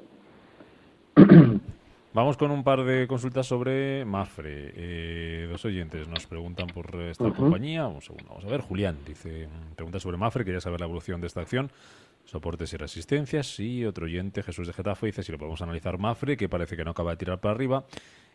Vamos 2.11 2.37
con 2.37 2.49
un 2.49 2.63
par 2.63 2.83
de 2.83 3.07
consultas 3.07 3.45
sobre 3.45 4.03
Mafre. 4.03 4.73
Eh, 4.75 5.47
dos 5.47 5.63
oyentes 5.65 6.07
nos 6.07 6.25
preguntan 6.25 6.65
por 6.65 6.99
esta 7.01 7.29
compañía. 7.31 7.85
Un 7.85 8.01
segundo, 8.01 8.29
vamos 8.29 8.45
a 8.45 8.47
ver. 8.47 8.61
Julián 8.61 8.97
dice, 9.05 9.47
pregunta 9.75 9.99
sobre 9.99 10.17
Mafre, 10.17 10.43
quería 10.43 10.59
saber 10.59 10.79
la 10.79 10.87
evolución 10.87 11.21
de 11.21 11.27
esta 11.27 11.41
acción, 11.41 11.69
soportes 12.25 12.73
y 12.73 12.77
resistencias. 12.77 13.59
Y 13.59 13.85
otro 13.85 14.05
oyente, 14.05 14.41
Jesús 14.41 14.65
de 14.65 14.73
Getafe, 14.73 15.05
dice 15.05 15.21
si 15.21 15.31
lo 15.31 15.37
podemos 15.37 15.61
analizar 15.61 15.99
Mafre, 15.99 16.35
que 16.35 16.49
parece 16.49 16.75
que 16.75 16.83
no 16.83 16.91
acaba 16.91 17.11
de 17.11 17.17
tirar 17.17 17.39
para 17.39 17.53
arriba 17.53 17.85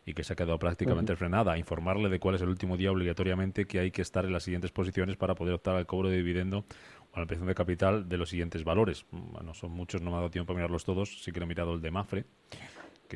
y 0.06 0.14
que 0.14 0.22
se 0.22 0.34
ha 0.34 0.37
quedado 0.37 0.56
prácticamente 0.56 1.16
frenada. 1.16 1.58
Informarle 1.58 2.08
de 2.08 2.20
cuál 2.20 2.37
es 2.37 2.42
el 2.42 2.50
último 2.50 2.76
día 2.76 2.92
obligatoriamente 2.92 3.66
que 3.66 3.80
hay 3.80 3.90
que 3.90 4.02
estar 4.02 4.24
en 4.24 4.32
las 4.32 4.44
siguientes 4.44 4.70
posiciones 4.70 5.16
para 5.16 5.34
poder 5.34 5.54
optar 5.54 5.74
al 5.74 5.87
cobro 5.87 6.10
de 6.10 6.18
dividendo 6.18 6.58
o 6.58 7.14
a 7.14 7.18
la 7.18 7.22
ampliación 7.22 7.48
de 7.48 7.56
capital 7.56 8.08
de 8.08 8.18
los 8.18 8.28
siguientes 8.28 8.62
valores. 8.62 9.04
Bueno, 9.10 9.52
son 9.52 9.72
muchos, 9.72 10.00
no 10.00 10.10
me 10.10 10.16
ha 10.16 10.18
dado 10.20 10.30
tiempo 10.30 10.52
a 10.52 10.54
mirarlos 10.54 10.84
todos, 10.84 11.24
sí 11.24 11.32
que 11.32 11.40
he 11.40 11.46
mirado 11.46 11.74
el 11.74 11.80
de 11.80 11.90
Mafre 11.90 12.24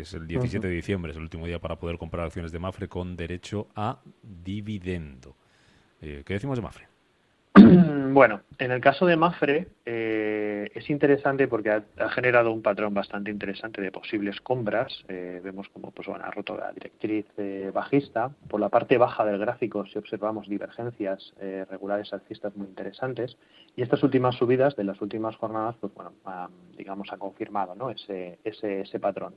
es 0.00 0.14
el 0.14 0.26
17 0.26 0.66
de 0.66 0.74
diciembre, 0.74 1.10
es 1.10 1.16
el 1.16 1.22
último 1.22 1.46
día 1.46 1.60
para 1.60 1.78
poder 1.78 1.98
comprar 1.98 2.26
acciones 2.26 2.52
de 2.52 2.58
Mafre 2.58 2.88
con 2.88 3.16
derecho 3.16 3.68
a 3.74 4.00
dividendo. 4.22 5.36
Eh, 6.00 6.22
¿Qué 6.24 6.34
decimos 6.34 6.56
de 6.56 6.62
Mafre? 6.62 6.88
Bueno, 8.18 8.40
en 8.58 8.72
el 8.72 8.80
caso 8.80 9.06
de 9.06 9.16
Mafre 9.16 9.68
eh, 9.86 10.70
es 10.74 10.90
interesante 10.90 11.46
porque 11.46 11.70
ha, 11.70 12.08
generado 12.08 12.52
un 12.52 12.62
patrón 12.62 12.92
bastante 12.92 13.30
interesante 13.30 13.80
de 13.80 13.92
posibles 13.92 14.40
compras. 14.40 15.04
Eh, 15.08 15.40
vemos 15.44 15.68
como 15.68 15.92
pues, 15.92 16.08
bueno, 16.08 16.24
ha 16.24 16.30
roto 16.32 16.56
la 16.56 16.72
directriz 16.72 17.26
eh, 17.36 17.70
bajista. 17.72 18.30
Por 18.48 18.60
la 18.60 18.70
parte 18.70 18.98
baja 18.98 19.24
del 19.24 19.38
gráfico 19.38 19.86
si 19.86 19.98
observamos 19.98 20.48
divergencias 20.48 21.32
regulares 21.70 22.12
alcistas 22.12 22.56
muy 22.56 22.66
interesantes. 22.66 23.36
Y 23.76 23.82
estas 23.82 24.02
últimas 24.02 24.34
subidas 24.34 24.74
de 24.74 24.82
las 24.82 25.00
últimas 25.00 25.36
jornadas, 25.36 25.76
pues 25.80 25.92
bueno, 25.94 26.12
digamos, 26.76 27.12
ha 27.12 27.18
confirmado 27.18 27.76
¿no? 27.76 27.90
ese, 27.90 28.38
ese, 28.42 28.80
ese 28.80 28.98
patrón. 28.98 29.34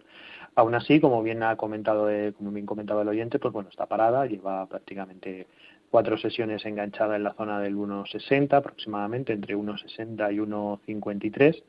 Aún 0.55 0.73
así, 0.73 0.99
como 0.99 1.21
bien 1.21 1.43
ha 1.43 1.55
comentado, 1.55 2.10
como 2.36 2.51
bien 2.51 2.65
comentaba 2.65 3.03
el 3.03 3.10
oyente, 3.10 3.38
pues 3.38 3.53
bueno, 3.53 3.69
está 3.69 3.86
parada, 3.86 4.25
lleva 4.25 4.65
prácticamente 4.65 5.45
cuatro 5.91 6.17
sesiones 6.17 6.65
enganchada 6.65 7.17
en 7.17 7.23
la 7.23 7.34
zona 7.34 7.60
del 7.60 7.75
1,60 7.75 8.54
aproximadamente, 8.54 9.34
entre 9.34 9.56
1,60 9.56 10.34
y 10.34 10.38
1,53. 10.38 11.63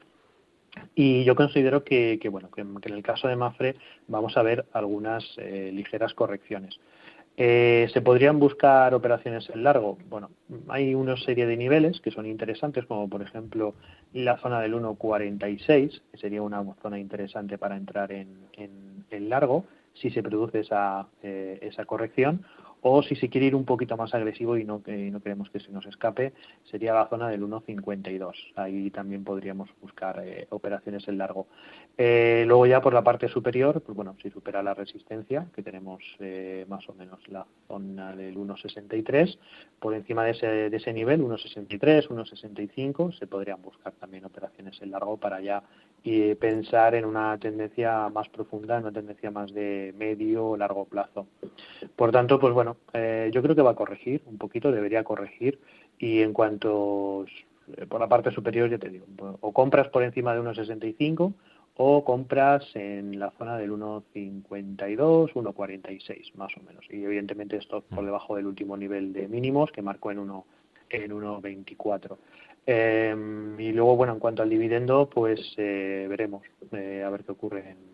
Y 0.95 1.25
yo 1.25 1.35
considero 1.35 1.85
que, 1.85 2.19
bueno, 2.31 2.51
que, 2.51 2.63
en 2.63 2.95
el 2.95 3.03
caso 3.03 3.29
de 3.29 3.37
Mafre 3.37 3.75
vamos 4.09 4.37
a 4.37 4.43
ver 4.43 4.65
algunas 4.73 5.25
eh, 5.37 5.71
ligeras 5.75 6.15
correcciones. 6.15 6.79
Eh, 7.37 7.89
¿Se 7.93 8.03
podrían 8.03 8.39
buscar 8.39 8.95
operaciones 8.95 9.49
en 9.51 9.65
largo? 9.65 9.99
Bueno, 10.09 10.31
hay 10.69 10.95
una 10.95 11.17
serie 11.17 11.47
de 11.47 11.57
niveles 11.57 12.01
que 12.01 12.11
son 12.11 12.27
interesantes, 12.27 12.85
como 12.85 13.09
por 13.09 13.23
ejemplo 13.23 13.75
la 14.13 14.37
zona 14.39 14.61
del 14.61 14.75
1,46, 14.75 16.03
que 16.11 16.19
sería 16.19 16.43
una 16.43 16.63
zona 16.83 16.99
interesante 16.99 17.57
para 17.57 17.77
entrar 17.77 18.13
en, 18.13 18.29
en, 18.57 19.29
largo 19.29 19.65
si 19.95 20.11
se 20.11 20.23
produce 20.23 20.61
esa, 20.61 21.07
eh, 21.23 21.59
esa 21.63 21.85
corrección, 21.85 22.45
o 22.83 23.03
si 23.03 23.15
se 23.15 23.29
quiere 23.29 23.47
ir 23.47 23.55
un 23.55 23.65
poquito 23.65 23.97
más 23.97 24.13
agresivo 24.13 24.57
y 24.57 24.65
no, 24.65 24.83
que 24.83 25.11
no 25.11 25.21
queremos 25.21 25.49
que 25.51 25.61
se 25.61 25.71
nos 25.71 25.87
escape, 25.87 26.33
sería 26.65 26.93
la 26.93 27.09
zona 27.09 27.29
del 27.29 27.43
1.52. 27.43 28.33
Ahí 28.57 28.91
también 28.91 29.25
podríamos 29.25 29.71
buscar 29.81 30.21
eh, 30.25 30.47
operaciones 30.51 31.07
en 31.07 31.19
largo. 31.19 31.47
Eh, 31.97 32.45
luego 32.47 32.67
ya 32.67 32.81
por 32.81 32.93
la 32.93 33.03
parte 33.03 33.29
superior, 33.29 33.81
pues 33.83 33.97
bueno, 33.97 34.17
si 34.21 34.31
supera 34.31 34.63
la 34.63 34.75
resistencia, 34.75 35.47
que 35.55 35.63
tenemos 35.63 36.03
eh, 36.19 36.67
más 36.69 36.89
o 36.89 36.95
menos 36.95 37.21
la 37.29 37.47
zona 37.69 38.17
del 38.17 38.37
1.63, 38.37 39.39
por 39.79 39.95
encima 39.95 40.25
de 40.25 40.31
ese, 40.33 40.47
de 40.47 40.77
ese 40.77 40.93
nivel, 40.93 41.23
1.63, 41.23 42.09
1.65, 42.09 43.17
se 43.17 43.27
podrían 43.29 43.63
buscar 43.63 43.93
también 43.93 44.25
operaciones 44.25 44.81
en 44.83 44.91
largo 44.91 45.17
para 45.17 45.41
ya 45.41 45.63
y 46.03 46.35
pensar 46.35 46.95
en 46.97 47.05
una 47.05 47.39
tendencia 47.39 48.09
más 48.09 48.29
profunda, 48.29 48.77
en 48.77 48.85
una 48.85 48.93
tendencia 48.93 49.31
más 49.31 49.53
de 49.53 49.95
medio 49.97 50.49
o 50.49 50.57
largo 50.57 50.85
plazo. 50.85 51.29
Por 51.95 52.11
tanto, 52.11 52.41
pues 52.41 52.53
bueno, 52.53 52.72
eh, 52.93 53.31
yo 53.33 53.43
creo 53.43 53.55
que 53.55 53.63
va 53.63 53.73
a 53.73 53.77
corregir 53.77 54.23
un 54.27 54.39
poquito, 54.39 54.73
debería 54.73 55.05
corregir 55.05 55.59
y 55.99 56.21
en 56.23 56.33
cuanto 56.33 57.27
eh, 57.77 57.87
por 57.87 58.01
la 58.01 58.09
parte 58.09 58.31
superior, 58.31 58.69
ya 58.71 58.79
te 58.79 58.89
digo, 58.89 59.07
o 59.41 59.53
compras 59.53 59.89
por 59.89 60.03
encima 60.03 60.35
de 60.35 60.41
1,65 60.41 61.33
o 61.77 62.05
compras 62.05 62.65
en 62.75 63.19
la 63.19 63.31
zona 63.39 63.57
del 63.57 63.73
1,52, 63.73 65.33
1,46 65.33 66.35
más 66.35 66.53
o 66.57 66.63
menos. 66.63 66.85
Y 66.91 67.03
evidentemente 67.03 67.57
esto 67.57 67.83
por 67.83 68.03
mm. 68.03 68.07
debajo 68.07 68.37
del 68.37 68.47
último 68.47 68.77
nivel 68.77 69.13
de 69.13 69.27
mínimos 69.29 69.71
que 69.73 69.81
marcó 69.81 70.11
en 70.11 70.19
1 70.19 70.45
en 70.91 71.11
1,24. 71.11 72.17
Eh, 72.67 73.17
y 73.59 73.73
luego, 73.73 73.97
bueno, 73.97 74.13
en 74.13 74.19
cuanto 74.19 74.43
al 74.43 74.51
dividendo, 74.51 75.09
pues 75.09 75.55
eh, 75.57 76.07
veremos 76.09 76.43
a 76.73 77.11
ver 77.11 77.25
qué 77.25 77.33
ocurre 77.33 77.71
en, 77.71 77.92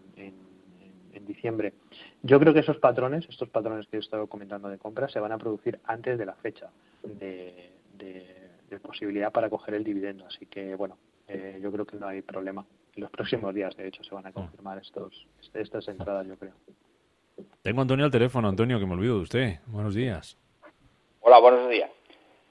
diciembre. 1.28 1.74
Yo 2.22 2.40
creo 2.40 2.52
que 2.52 2.60
esos 2.60 2.78
patrones, 2.78 3.26
estos 3.28 3.48
patrones 3.48 3.86
que 3.86 3.98
he 3.98 4.00
estado 4.00 4.26
comentando 4.26 4.68
de 4.68 4.78
compra, 4.78 5.08
se 5.08 5.20
van 5.20 5.30
a 5.30 5.38
producir 5.38 5.78
antes 5.84 6.18
de 6.18 6.26
la 6.26 6.34
fecha 6.34 6.70
de, 7.04 7.70
de, 7.96 8.80
posibilidad 8.80 9.30
para 9.30 9.50
coger 9.50 9.74
el 9.74 9.84
dividendo. 9.84 10.26
Así 10.26 10.46
que, 10.46 10.74
bueno, 10.74 10.96
eh, 11.26 11.58
yo 11.62 11.70
creo 11.70 11.84
que 11.84 11.96
no 11.96 12.08
hay 12.08 12.22
problema. 12.22 12.64
En 12.94 13.02
los 13.02 13.10
próximos 13.10 13.54
días, 13.54 13.76
de 13.76 13.86
hecho, 13.86 14.02
se 14.02 14.14
van 14.14 14.26
a 14.26 14.32
confirmar 14.32 14.78
estos, 14.78 15.26
estas 15.54 15.86
entradas, 15.88 16.26
yo 16.26 16.36
creo. 16.36 16.54
Tengo 17.62 17.80
a 17.80 17.82
Antonio 17.82 18.04
al 18.04 18.10
teléfono. 18.10 18.48
Antonio, 18.48 18.80
que 18.80 18.86
me 18.86 18.94
olvido 18.94 19.16
de 19.16 19.22
usted. 19.22 19.58
Buenos 19.66 19.94
días. 19.94 20.36
Hola, 21.20 21.38
buenos 21.38 21.68
días. 21.68 21.90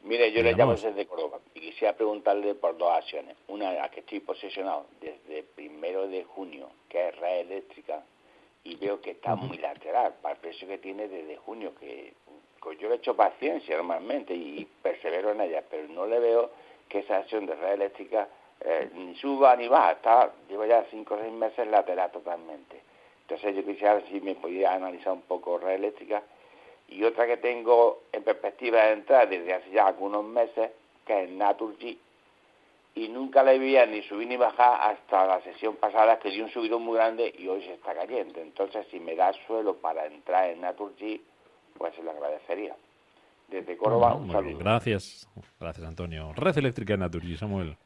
Mire, 0.04 0.32
yo 0.32 0.42
le 0.42 0.54
llamo 0.54 0.74
desde 0.74 1.06
Córdoba 1.06 1.40
y 1.54 1.60
quisiera 1.60 1.94
preguntarle 1.94 2.56
por 2.56 2.78
dos 2.78 2.92
acciones. 2.92 3.36
Una 3.48 3.84
a 3.84 3.90
que 3.90 4.00
estoy 4.00 4.22
posesionado 4.22 4.88
desde 5.02 5.44
primero 5.44 6.08
de 6.08 6.24
junio, 6.24 6.70
que 6.88 7.10
es 7.10 7.20
red 7.20 7.40
eléctrica, 7.42 8.04
y 8.68 8.76
veo 8.76 9.00
que 9.00 9.12
está 9.12 9.36
muy 9.36 9.58
lateral 9.58 10.16
para 10.22 10.36
el 10.36 10.42
precio 10.42 10.68
que 10.68 10.78
tiene 10.78 11.08
desde 11.08 11.38
junio, 11.38 11.74
que 11.80 12.14
pues 12.62 12.78
yo 12.80 12.92
he 12.92 12.96
hecho 12.96 13.16
paciencia 13.16 13.78
normalmente 13.78 14.34
y 14.34 14.68
persevero 14.82 15.32
en 15.32 15.40
ella, 15.40 15.64
pero 15.70 15.88
no 15.88 16.06
le 16.06 16.20
veo 16.20 16.52
que 16.90 17.00
esa 17.00 17.18
acción 17.18 17.46
de 17.46 17.56
red 17.56 17.74
eléctrica 17.76 18.28
eh, 18.60 18.90
ni 18.94 19.16
suba 19.16 19.56
ni 19.56 19.70
baja, 19.70 19.94
está, 19.94 20.32
llevo 20.50 20.66
ya 20.66 20.86
cinco 20.92 21.16
o 21.16 21.20
seis 21.20 21.32
meses 21.32 21.66
lateral 21.68 22.12
totalmente. 22.12 22.82
Entonces 23.22 23.56
yo 23.56 23.64
quisiera 23.64 23.94
ver 23.96 24.08
si 24.10 24.20
me 24.20 24.36
podía 24.36 24.74
analizar 24.74 25.14
un 25.14 25.22
poco 25.22 25.58
red 25.58 25.76
eléctrica. 25.76 26.24
Y 26.90 27.04
otra 27.06 27.26
que 27.26 27.38
tengo 27.38 28.04
en 28.12 28.24
perspectiva 28.24 28.84
de 28.84 28.94
entrar 28.94 29.30
desde 29.30 29.54
hace 29.54 29.70
ya 29.72 29.88
algunos 29.88 30.26
meses, 30.26 30.72
que 31.06 31.24
es 31.24 31.30
Naturgy, 31.30 31.98
y 32.98 33.10
nunca 33.10 33.44
la 33.44 33.52
veía 33.52 33.86
ni 33.86 34.02
subir 34.04 34.28
ni 34.28 34.38
bajar 34.38 34.92
hasta 34.92 35.26
la 35.28 35.42
sesión 35.42 35.76
pasada, 35.76 36.18
que 36.18 36.32
dio 36.32 36.44
un 36.44 36.50
subidón 36.50 36.84
muy 36.84 36.98
grande 36.98 37.34
y 37.38 37.48
hoy 37.48 37.62
se 37.62 37.74
está 37.74 37.94
cayendo. 37.94 38.40
Entonces, 38.40 38.88
si 38.90 39.00
me 39.00 39.16
da 39.16 39.32
suelo 39.46 39.78
para 39.78 40.08
entrar 40.08 40.50
en 40.50 40.62
Naturgy, 40.62 41.22
pues 41.78 41.94
se 41.96 42.02
lo 42.02 42.12
agradecería. 42.12 42.76
Desde 43.48 43.78
Córdoba, 43.78 44.16
un 44.16 44.32
saludo. 44.32 44.58
Gracias, 44.58 45.30
gracias 45.60 45.88
Antonio. 45.88 46.34
Red 46.34 46.58
Eléctrica 46.58 46.98
Naturgy, 46.98 47.38
Samuel. 47.38 47.78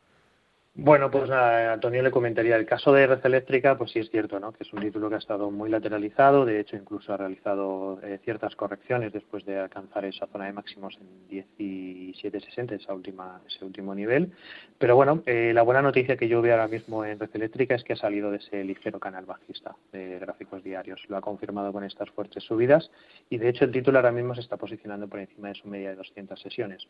Bueno, 0.73 1.11
pues 1.11 1.29
a 1.29 1.73
Antonio 1.73 2.01
le 2.01 2.11
comentaría 2.11 2.55
el 2.55 2.65
caso 2.65 2.93
de 2.93 3.05
Red 3.05 3.25
Eléctrica, 3.25 3.77
pues 3.77 3.91
sí 3.91 3.99
es 3.99 4.09
cierto, 4.09 4.39
¿no? 4.39 4.53
Que 4.53 4.63
es 4.63 4.71
un 4.71 4.79
título 4.79 5.09
que 5.09 5.15
ha 5.15 5.17
estado 5.17 5.51
muy 5.51 5.69
lateralizado, 5.69 6.45
de 6.45 6.61
hecho 6.61 6.77
incluso 6.77 7.13
ha 7.13 7.17
realizado 7.17 7.99
eh, 8.01 8.21
ciertas 8.23 8.55
correcciones 8.55 9.11
después 9.11 9.43
de 9.45 9.59
alcanzar 9.59 10.05
esa 10.05 10.27
zona 10.27 10.45
de 10.45 10.53
máximos 10.53 10.97
en 11.01 11.27
17.60, 11.29 12.71
esa 12.71 12.93
última, 12.93 13.41
ese 13.45 13.65
último 13.65 13.93
nivel. 13.93 14.31
Pero 14.77 14.95
bueno, 14.95 15.21
eh, 15.25 15.51
la 15.53 15.61
buena 15.63 15.81
noticia 15.81 16.15
que 16.15 16.29
yo 16.29 16.41
veo 16.41 16.53
ahora 16.53 16.69
mismo 16.69 17.03
en 17.03 17.19
Red 17.19 17.31
Eléctrica 17.33 17.75
es 17.75 17.83
que 17.83 17.91
ha 17.91 17.97
salido 17.97 18.31
de 18.31 18.37
ese 18.37 18.63
ligero 18.63 18.97
canal 18.97 19.25
bajista 19.25 19.75
de 19.91 20.19
gráficos 20.19 20.63
diarios. 20.63 21.01
Lo 21.09 21.17
ha 21.17 21.21
confirmado 21.21 21.73
con 21.73 21.83
estas 21.83 22.09
fuertes 22.11 22.45
subidas 22.45 22.89
y 23.29 23.39
de 23.39 23.49
hecho 23.49 23.65
el 23.65 23.73
título 23.73 23.97
ahora 23.97 24.13
mismo 24.13 24.33
se 24.35 24.41
está 24.41 24.55
posicionando 24.55 25.09
por 25.09 25.19
encima 25.19 25.49
de 25.49 25.55
su 25.55 25.67
media 25.67 25.89
de 25.89 25.97
200 25.97 26.39
sesiones. 26.39 26.87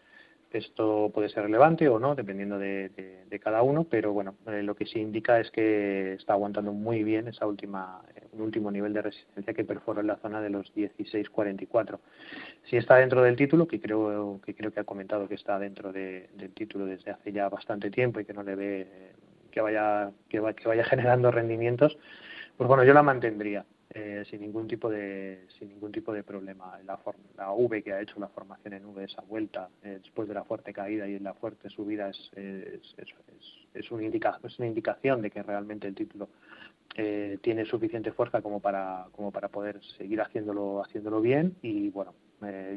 Esto 0.52 1.10
puede 1.14 1.30
ser 1.30 1.44
relevante 1.44 1.88
o 1.88 1.98
no, 1.98 2.14
dependiendo 2.14 2.60
de, 2.60 2.92
cada 3.42 3.64
uno, 3.64 3.86
pero 3.86 4.12
bueno, 4.12 4.36
eh, 4.48 4.62
lo 4.62 4.76
que 4.76 4.86
sí 4.86 5.00
indica 5.00 5.40
es 5.40 5.50
que 5.50 6.14
está 6.14 6.34
aguantando 6.34 6.74
muy 6.74 7.04
bien 7.04 7.30
esa 7.30 7.48
última, 7.48 8.02
eh, 8.16 8.28
último 8.34 8.70
nivel 8.70 8.94
de 8.94 9.02
resistencia 9.02 9.54
que 9.54 9.64
perforó 9.64 10.02
en 10.02 10.08
la 10.08 10.18
zona 10.18 10.42
de 10.42 10.50
los 10.50 10.72
16.44. 10.76 12.00
Si 12.66 12.76
está 12.76 12.98
dentro 12.98 13.24
del 13.24 13.38
título, 13.38 13.68
que 13.68 13.80
creo 13.80 14.42
que 14.46 14.54
creo 14.54 14.72
que 14.72 14.82
ha 14.82 14.84
comentado 14.84 15.28
que 15.28 15.36
está 15.36 15.58
dentro 15.58 15.94
del 15.94 16.52
título 16.54 16.86
desde 16.86 17.12
hace 17.12 17.32
ya 17.32 17.48
bastante 17.48 17.90
tiempo 17.90 18.20
y 18.20 18.26
que 18.26 18.34
no 18.34 18.44
le 18.44 18.56
ve 18.56 18.88
que 19.50 19.62
vaya 19.62 20.12
que 20.30 20.40
vaya 20.40 20.84
generando 20.84 21.32
rendimientos, 21.32 21.98
pues 22.58 22.68
bueno, 22.68 22.84
yo 22.84 22.94
la 22.94 23.04
mantendría. 23.04 23.66
Eh, 23.94 24.24
sin 24.30 24.40
ningún 24.40 24.70
tipo 24.70 24.90
de 24.90 25.48
sin 25.60 25.68
ningún 25.68 25.92
tipo 25.92 26.14
de 26.14 26.24
problema. 26.24 26.80
La, 26.86 26.98
la 27.36 27.52
V 27.52 27.84
que 27.84 27.92
ha 27.92 28.00
hecho 28.00 28.22
la 28.22 28.30
formación 28.30 28.74
en 28.74 28.86
V 28.86 29.04
esa 29.04 29.22
vuelta 29.22 29.68
eh, 29.84 30.00
después 30.02 30.30
de 30.30 30.34
la 30.34 30.46
fuerte 30.46 30.72
caída 30.72 31.10
y 31.10 31.20
la 31.20 31.34
fuerte 31.34 31.70
subida 31.70 32.10
es 32.10 32.32
es, 32.38 32.96
es, 32.98 33.10
es, 33.74 33.92
un 33.92 34.02
indica, 34.02 34.40
una 34.58 34.68
indicación 34.68 35.22
de 35.22 35.30
que 35.30 35.44
realmente 35.44 35.88
el 35.90 35.96
título 35.96 36.30
eh, 36.96 37.38
tiene 37.42 37.66
suficiente 37.66 38.14
fuerza 38.14 38.42
como 38.42 38.62
para 38.62 39.08
como 39.12 39.30
para 39.30 39.50
poder 39.50 39.84
seguir 39.98 40.22
haciéndolo 40.22 40.82
haciéndolo 40.82 41.20
bien. 41.20 41.58
Y 41.62 41.90
bueno 41.90 42.14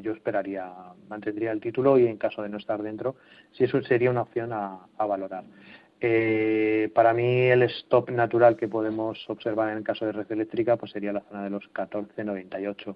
yo 0.03 0.11
esperaría 0.11 0.71
mantendría 1.09 1.51
el 1.51 1.59
título 1.59 1.97
y 1.97 2.05
en 2.05 2.17
caso 2.17 2.43
de 2.43 2.49
no 2.49 2.57
estar 2.57 2.83
dentro 2.83 3.15
si 3.53 3.63
eso 3.63 3.81
sería 3.81 4.11
una 4.11 4.21
opción 4.21 4.53
a, 4.53 4.85
a 4.95 5.05
valorar 5.07 5.43
eh, 6.01 6.91
para 6.93 7.13
mí 7.13 7.47
el 7.47 7.63
stop 7.63 8.09
natural 8.09 8.57
que 8.57 8.67
podemos 8.67 9.23
observar 9.29 9.71
en 9.71 9.77
el 9.77 9.83
caso 9.83 10.05
de 10.05 10.11
red 10.11 10.29
eléctrica 10.31 10.75
pues 10.75 10.91
sería 10.91 11.13
la 11.13 11.21
zona 11.21 11.43
de 11.43 11.49
los 11.49 11.63
14.98. 11.73 12.95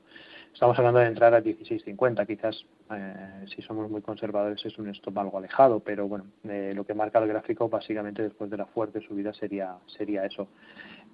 Estamos 0.54 0.78
hablando 0.78 1.00
de 1.00 1.08
entrar 1.08 1.34
a 1.34 1.42
16.50, 1.42 2.28
quizás 2.28 2.66
eh, 2.92 3.46
si 3.56 3.62
somos 3.62 3.90
muy 3.90 4.02
conservadores 4.02 4.66
es 4.66 4.78
un 4.78 4.90
stop 4.90 5.18
algo 5.20 5.38
alejado, 5.38 5.80
pero 5.80 6.08
bueno, 6.08 6.26
eh, 6.44 6.74
lo 6.76 6.86
que 6.86 6.94
marca 6.94 7.20
el 7.20 7.28
gráfico 7.28 7.70
básicamente 7.70 8.24
después 8.24 8.50
de 8.50 8.58
la 8.58 8.66
fuerte 8.66 9.00
subida 9.02 9.34
sería, 9.34 9.76
sería 9.86 10.26
eso. 10.26 10.50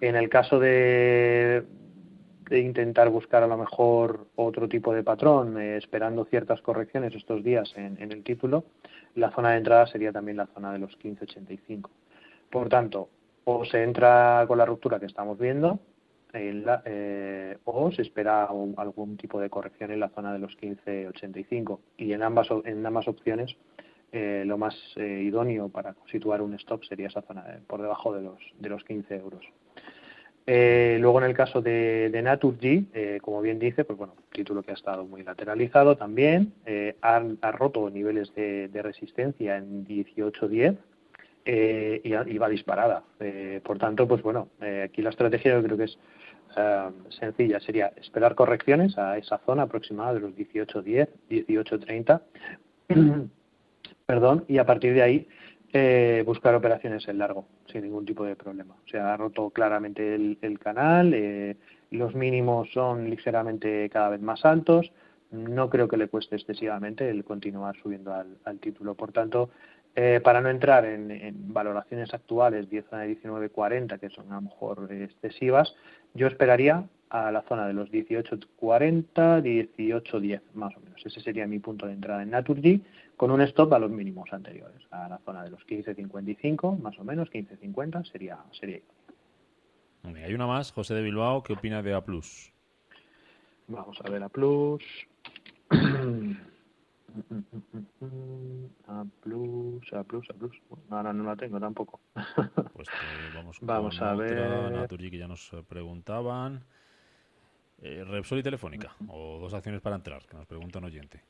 En 0.02 0.16
el 0.16 0.30
caso 0.30 0.60
de, 0.60 1.64
de 2.50 2.60
intentar 2.60 3.10
buscar 3.10 3.44
a 3.44 3.48
lo 3.48 3.58
mejor 3.58 4.28
otro 4.36 4.68
tipo 4.68 4.94
de 4.94 5.04
patrón, 5.04 5.60
eh, 5.60 5.78
esperando 5.78 6.26
ciertas 6.26 6.62
correcciones 6.62 7.14
estos 7.16 7.44
días 7.44 7.72
en, 7.76 8.02
en, 8.02 8.12
el 8.12 8.24
título, 8.24 8.66
la 9.16 9.32
zona 9.32 9.52
de 9.52 9.58
entrada 9.58 9.88
sería 9.88 10.12
también 10.12 10.38
la 10.38 10.48
zona 10.48 10.72
de 10.72 10.80
los 10.80 10.98
15.85. 11.00 11.90
Por 12.50 12.70
tanto, 12.70 13.10
o 13.46 13.66
se 13.66 13.84
entra 13.84 14.46
con 14.48 14.58
la 14.58 14.66
ruptura 14.66 15.00
que 15.00 15.06
estamos 15.06 15.38
viendo, 15.38 15.80
eh, 16.34 17.58
o 17.64 17.92
se 17.92 18.02
espera 18.02 18.50
algún 18.78 19.16
tipo 19.16 19.40
de 19.40 19.50
corrección 19.50 19.92
en 19.92 20.02
la 20.02 20.10
zona 20.10 20.34
de 20.34 20.40
los 20.40 20.58
15.85 20.58 21.80
y 21.98 22.12
en 22.12 22.24
ambas 22.24 22.50
en 22.66 22.86
ambas 22.86 23.08
opciones 23.08 23.56
eh, 24.12 24.44
lo 24.46 24.58
más 24.58 24.76
eh, 24.98 25.22
idóneo 25.24 25.70
para 25.70 25.96
situar 26.12 26.42
un 26.42 26.54
stop 26.56 26.84
sería 26.84 27.08
esa 27.08 27.22
zona 27.22 27.62
por 27.68 27.82
debajo 27.82 28.14
de 28.14 28.24
los 28.24 28.40
de 28.60 28.70
los 28.70 28.84
15 28.84 29.16
euros. 29.16 29.46
Luego 30.48 31.20
en 31.20 31.26
el 31.26 31.34
caso 31.36 31.62
de, 31.62 32.10
de 32.10 32.22
Naturgy, 32.22 32.88
como 33.22 33.42
bien 33.42 33.60
dice, 33.60 33.84
pues 33.84 33.98
bueno, 33.98 34.14
título 34.32 34.64
que 34.64 34.72
ha 34.72 34.76
estado 34.76 35.06
muy 35.06 35.24
lateralizado 35.24 35.98
también, 35.98 36.54
ha, 37.02 37.24
ha, 37.42 37.52
roto 37.52 37.90
niveles 37.90 38.34
de, 38.36 38.82
resistencia 38.82 39.58
en 39.58 39.86
18.10 39.86 40.78
eh, 41.46 42.02
y, 42.04 42.38
va 42.38 42.50
disparada. 42.50 43.04
Eh, 43.20 43.62
por 43.64 43.78
tanto, 43.78 44.08
pues 44.08 44.24
bueno, 44.24 44.50
eh, 44.62 44.88
aquí 44.90 45.04
la 45.04 45.12
estrategia 45.12 45.54
yo 45.54 45.64
creo 45.64 45.78
que 45.78 45.84
es 45.84 46.00
eh, 46.58 46.90
sencilla, 47.10 47.60
sería 47.60 47.94
esperar 47.98 48.34
correcciones 48.34 48.98
a 48.98 49.18
esa 49.18 49.38
zona 49.46 49.64
aproximada 49.64 50.16
de 50.16 50.22
los 50.22 50.32
18.10, 50.32 51.08
18.30, 51.30 52.22
perdón, 54.08 54.46
y 54.48 54.58
a 54.58 54.66
partir 54.66 54.96
de 54.96 55.04
ahí 55.04 55.28
buscar 56.26 56.56
operaciones 56.56 57.08
en 57.08 57.18
largo, 57.18 57.46
sin 57.72 57.82
ningún 57.82 58.06
tipo 58.06 58.24
de 58.24 58.36
problema. 58.36 58.76
O 58.76 58.88
sea, 58.88 59.14
ha 59.14 59.18
roto 59.18 59.50
claramente 59.50 60.16
el, 60.16 60.60
canal, 60.60 61.14
los 61.92 62.16
mínimos 62.16 62.70
son 62.72 63.10
ligeramente 63.10 63.90
cada 63.90 64.10
vez 64.10 64.22
más 64.22 64.46
altos, 64.46 64.92
no 65.32 65.70
creo 65.70 65.88
que 65.88 65.98
le 65.98 66.08
cueste 66.08 66.36
excesivamente 66.36 67.10
el 67.10 67.24
continuar 67.24 67.76
subiendo 67.82 68.14
al, 68.14 68.60
título. 68.60 68.96
Por 68.96 69.12
tanto, 69.12 69.50
eh, 69.96 70.22
para 70.24 70.42
no 70.42 70.50
entrar 70.50 70.86
en, 70.86 71.54
valoraciones 71.54 72.14
actuales 72.14 72.70
10 72.70 72.94
a 72.94 73.06
19.40, 73.06 74.00
que 74.00 74.10
son 74.10 74.32
a 74.32 74.36
lo 74.36 74.42
mejor 74.42 74.88
excesivas, 74.92 75.76
yo 76.14 76.28
esperaría 76.28 76.86
a 77.10 77.32
la 77.32 77.44
zona 77.44 77.68
de 77.68 77.74
los 77.74 77.90
18.40, 77.92 79.42
18.10 79.42 80.42
más 80.54 80.76
o 80.76 80.80
menos. 80.80 81.06
Ese 81.06 81.22
sería 81.22 81.48
mi 81.48 81.60
punto 81.60 81.86
de 81.88 81.94
entrada 81.94 82.24
en 82.24 82.32
Naturgy, 82.32 82.82
con 83.18 83.32
un 83.32 83.42
stop 83.42 83.74
a 83.74 83.80
los 83.80 83.92
mínimos 83.92 84.32
anteriores, 84.32 84.82
a 84.92 85.08
la 85.08 85.18
zona 85.20 85.44
de 85.44 85.52
los 85.52 85.66
15.55, 85.66 86.80
más 86.80 86.98
o 87.00 87.04
menos, 87.04 87.30
15.50 87.30 88.12
sería, 88.12 88.38
sería 88.52 88.80
Hay 90.04 90.34
una 90.34 90.48
más, 90.48 90.72
José 90.72 90.94
de 90.94 91.02
Bilbao, 91.02 91.44
¿qué 91.44 91.54
opina 91.54 91.82
de 91.82 91.94
A+. 91.94 92.04
Vamos 93.68 94.00
a 94.04 94.10
ver 94.10 94.24
A+. 94.24 94.30
A 98.88 99.06
plus, 99.22 99.94
A 99.94 100.04
plus, 100.04 100.30
A 100.30 100.34
plus. 100.34 100.62
ahora 100.90 101.14
no 101.14 101.24
la 101.24 101.36
tengo 101.38 101.60
tampoco. 101.60 102.02
Pues 102.74 102.90
eh, 102.90 103.32
vamos, 103.34 103.58
vamos 103.62 104.02
a 104.02 104.14
ver. 104.16 104.72
Naturgy 104.72 105.10
que 105.10 105.18
ya 105.18 105.28
nos 105.28 105.50
preguntaban. 105.68 106.66
Eh, 107.82 108.04
Repsol 108.06 108.40
y 108.40 108.44
Telefónica, 108.44 108.96
o 109.08 109.40
dos 109.40 109.54
acciones 109.54 109.82
para 109.82 109.96
entrar, 109.96 110.26
que 110.26 110.36
nos 110.36 110.46
pregunta 110.46 110.80
un 110.80 110.86
oyente. 110.86 111.22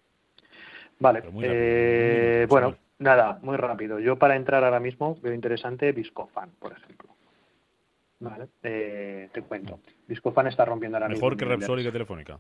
Vale, 1.00 1.24
eh, 1.42 2.46
bueno, 2.50 2.78
nada, 3.00 3.40
muy 3.42 3.58
rápido. 3.58 4.00
Yo 4.00 4.18
para 4.18 4.36
entrar 4.36 4.64
ahora 4.64 4.80
mismo 4.80 5.18
veo 5.22 5.34
interesante 5.34 5.92
Viscofan, 5.92 6.52
por 6.60 6.72
ejemplo. 6.72 7.10
Vale, 8.20 8.48
eh, 8.64 9.30
te 9.34 9.42
cuento. 9.42 9.80
Viscofan 10.08 10.48
está 10.48 10.64
rompiendo 10.66 10.98
ahora 10.98 11.10
Mejor 11.10 11.36
que 11.36 11.46
Repsol 11.46 11.82
y 11.82 11.84
que 11.84 11.92
Telefónica. 11.92 12.40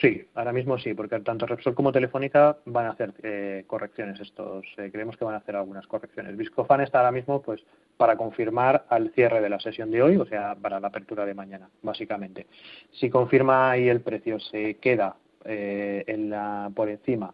Sí, 0.00 0.28
ahora 0.34 0.52
mismo 0.52 0.78
sí, 0.78 0.92
porque 0.92 1.18
tanto 1.20 1.46
Repsol 1.46 1.74
como 1.74 1.90
Telefónica 1.90 2.58
van 2.66 2.86
a 2.86 2.90
hacer 2.90 3.14
eh, 3.22 3.64
correcciones 3.66 4.20
estos. 4.20 4.66
Eh, 4.76 4.90
creemos 4.92 5.16
que 5.16 5.24
van 5.24 5.34
a 5.34 5.38
hacer 5.38 5.56
algunas 5.56 5.86
correcciones. 5.86 6.36
Viscofan 6.36 6.82
está 6.82 6.98
ahora 6.98 7.12
mismo, 7.12 7.40
pues, 7.40 7.64
para 7.96 8.16
confirmar 8.16 8.84
al 8.90 9.10
cierre 9.12 9.40
de 9.40 9.48
la 9.48 9.58
sesión 9.58 9.90
de 9.90 10.02
hoy, 10.02 10.16
o 10.16 10.26
sea, 10.26 10.54
para 10.54 10.80
la 10.80 10.88
apertura 10.88 11.24
de 11.24 11.34
mañana, 11.34 11.70
básicamente. 11.82 12.46
Si 12.92 13.08
confirma 13.08 13.70
ahí 13.70 13.88
el 13.88 14.02
precio 14.02 14.38
se 14.38 14.74
queda 14.74 15.16
eh, 15.44 16.04
en 16.06 16.28
la, 16.28 16.70
por 16.74 16.90
encima 16.90 17.32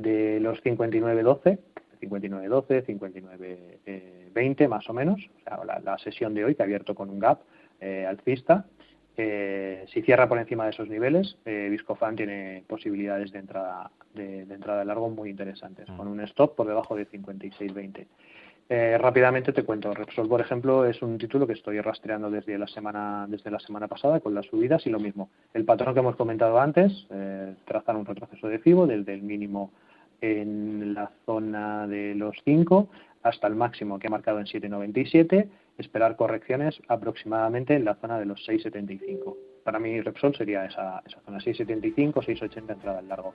de 0.00 0.40
los 0.40 0.62
59.12, 0.62 1.58
59.12, 2.00 2.86
59.20 2.86 4.68
más 4.68 4.88
o 4.88 4.92
menos, 4.92 5.20
o 5.20 5.40
sea, 5.44 5.64
la, 5.64 5.78
la, 5.80 5.98
sesión 5.98 6.34
de 6.34 6.44
hoy 6.44 6.54
que 6.54 6.62
ha 6.62 6.64
abierto 6.64 6.94
con 6.94 7.10
un 7.10 7.18
gap 7.18 7.40
alcista 8.08 8.64
eh, 9.16 9.84
si 9.92 10.02
cierra 10.02 10.28
por 10.28 10.38
encima 10.38 10.64
de 10.64 10.70
esos 10.70 10.88
niveles, 10.88 11.36
eh, 11.44 11.68
Viscofan 11.70 12.16
tiene 12.16 12.64
posibilidades 12.66 13.30
de 13.32 13.40
entrada 13.40 13.90
de, 14.14 14.40
entrada 14.42 14.80
de 14.80 14.84
largo 14.86 15.10
muy 15.10 15.28
interesantes, 15.28 15.88
mm. 15.88 15.96
con 15.96 16.08
un 16.08 16.20
stop 16.20 16.56
por 16.56 16.66
debajo 16.66 16.96
de 16.96 17.06
56.20. 17.08 18.06
Eh, 18.68 18.96
rápidamente 18.98 19.52
te 19.52 19.64
cuento, 19.64 19.92
Repsol, 19.92 20.28
por 20.28 20.40
ejemplo, 20.40 20.86
es 20.86 21.02
un 21.02 21.18
título 21.18 21.46
que 21.46 21.52
estoy 21.52 21.80
rastreando 21.80 22.30
desde 22.30 22.56
la 22.56 22.66
semana 22.66 23.26
desde 23.28 23.50
la 23.50 23.58
semana 23.58 23.86
pasada 23.86 24.20
con 24.20 24.34
las 24.34 24.46
subidas 24.46 24.86
y 24.86 24.90
lo 24.90 24.98
mismo. 24.98 25.28
El 25.52 25.64
patrón 25.64 25.92
que 25.94 26.00
hemos 26.00 26.16
comentado 26.16 26.58
antes, 26.58 27.06
eh, 27.10 27.54
trazar 27.66 27.96
un 27.96 28.06
retroceso 28.06 28.48
de 28.48 28.58
FIBO 28.58 28.86
desde 28.86 29.14
el 29.14 29.22
mínimo 29.22 29.72
en 30.20 30.94
la 30.94 31.10
zona 31.26 31.86
de 31.86 32.14
los 32.14 32.36
5 32.44 32.88
hasta 33.22 33.46
el 33.46 33.56
máximo 33.56 33.98
que 33.98 34.06
ha 34.06 34.10
marcado 34.10 34.38
en 34.38 34.46
797 34.46 35.48
esperar 35.78 36.16
correcciones 36.16 36.80
aproximadamente 36.88 37.74
en 37.74 37.84
la 37.84 37.96
zona 37.96 38.18
de 38.18 38.26
los 38.26 38.46
6,75. 38.48 39.36
Para 39.64 39.78
mí 39.78 40.00
Repsol 40.00 40.34
sería 40.34 40.64
esa, 40.64 41.02
esa 41.06 41.20
zona, 41.20 41.38
6,75, 41.38 42.14
6,80 42.14 42.72
entrada 42.72 43.00
en 43.00 43.08
largo. 43.08 43.34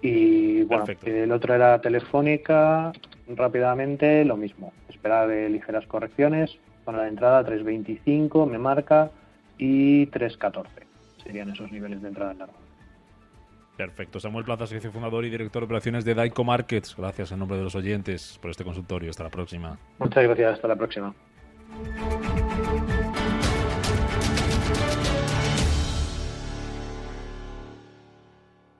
Y 0.00 0.62
bueno, 0.64 0.84
el 1.04 1.32
otro 1.32 1.54
era 1.54 1.80
Telefónica, 1.80 2.92
rápidamente 3.28 4.24
lo 4.24 4.36
mismo, 4.36 4.72
esperar 4.88 5.28
de 5.28 5.48
ligeras 5.48 5.86
correcciones, 5.86 6.58
zona 6.84 7.02
de 7.02 7.08
entrada 7.08 7.44
3,25 7.44 8.48
me 8.48 8.58
marca 8.58 9.10
y 9.58 10.06
3,14 10.06 10.66
serían 11.22 11.50
esos 11.50 11.70
niveles 11.70 12.00
de 12.02 12.08
entrada 12.08 12.32
en 12.32 12.38
largo. 12.38 12.54
Perfecto. 13.76 14.20
Samuel 14.20 14.44
Plaza, 14.44 14.66
socio 14.66 14.90
fundador 14.90 15.24
y 15.26 15.30
director 15.30 15.60
de 15.60 15.66
operaciones 15.66 16.04
de 16.04 16.14
Daico 16.14 16.44
Markets. 16.44 16.96
Gracias 16.96 17.32
en 17.32 17.38
nombre 17.38 17.58
de 17.58 17.64
los 17.64 17.74
oyentes 17.74 18.38
por 18.40 18.50
este 18.50 18.64
consultorio. 18.64 19.10
Hasta 19.10 19.24
la 19.24 19.30
próxima. 19.30 19.78
Muchas 19.98 20.24
gracias. 20.24 20.54
Hasta 20.54 20.68
la 20.68 20.76
próxima. 20.76 21.14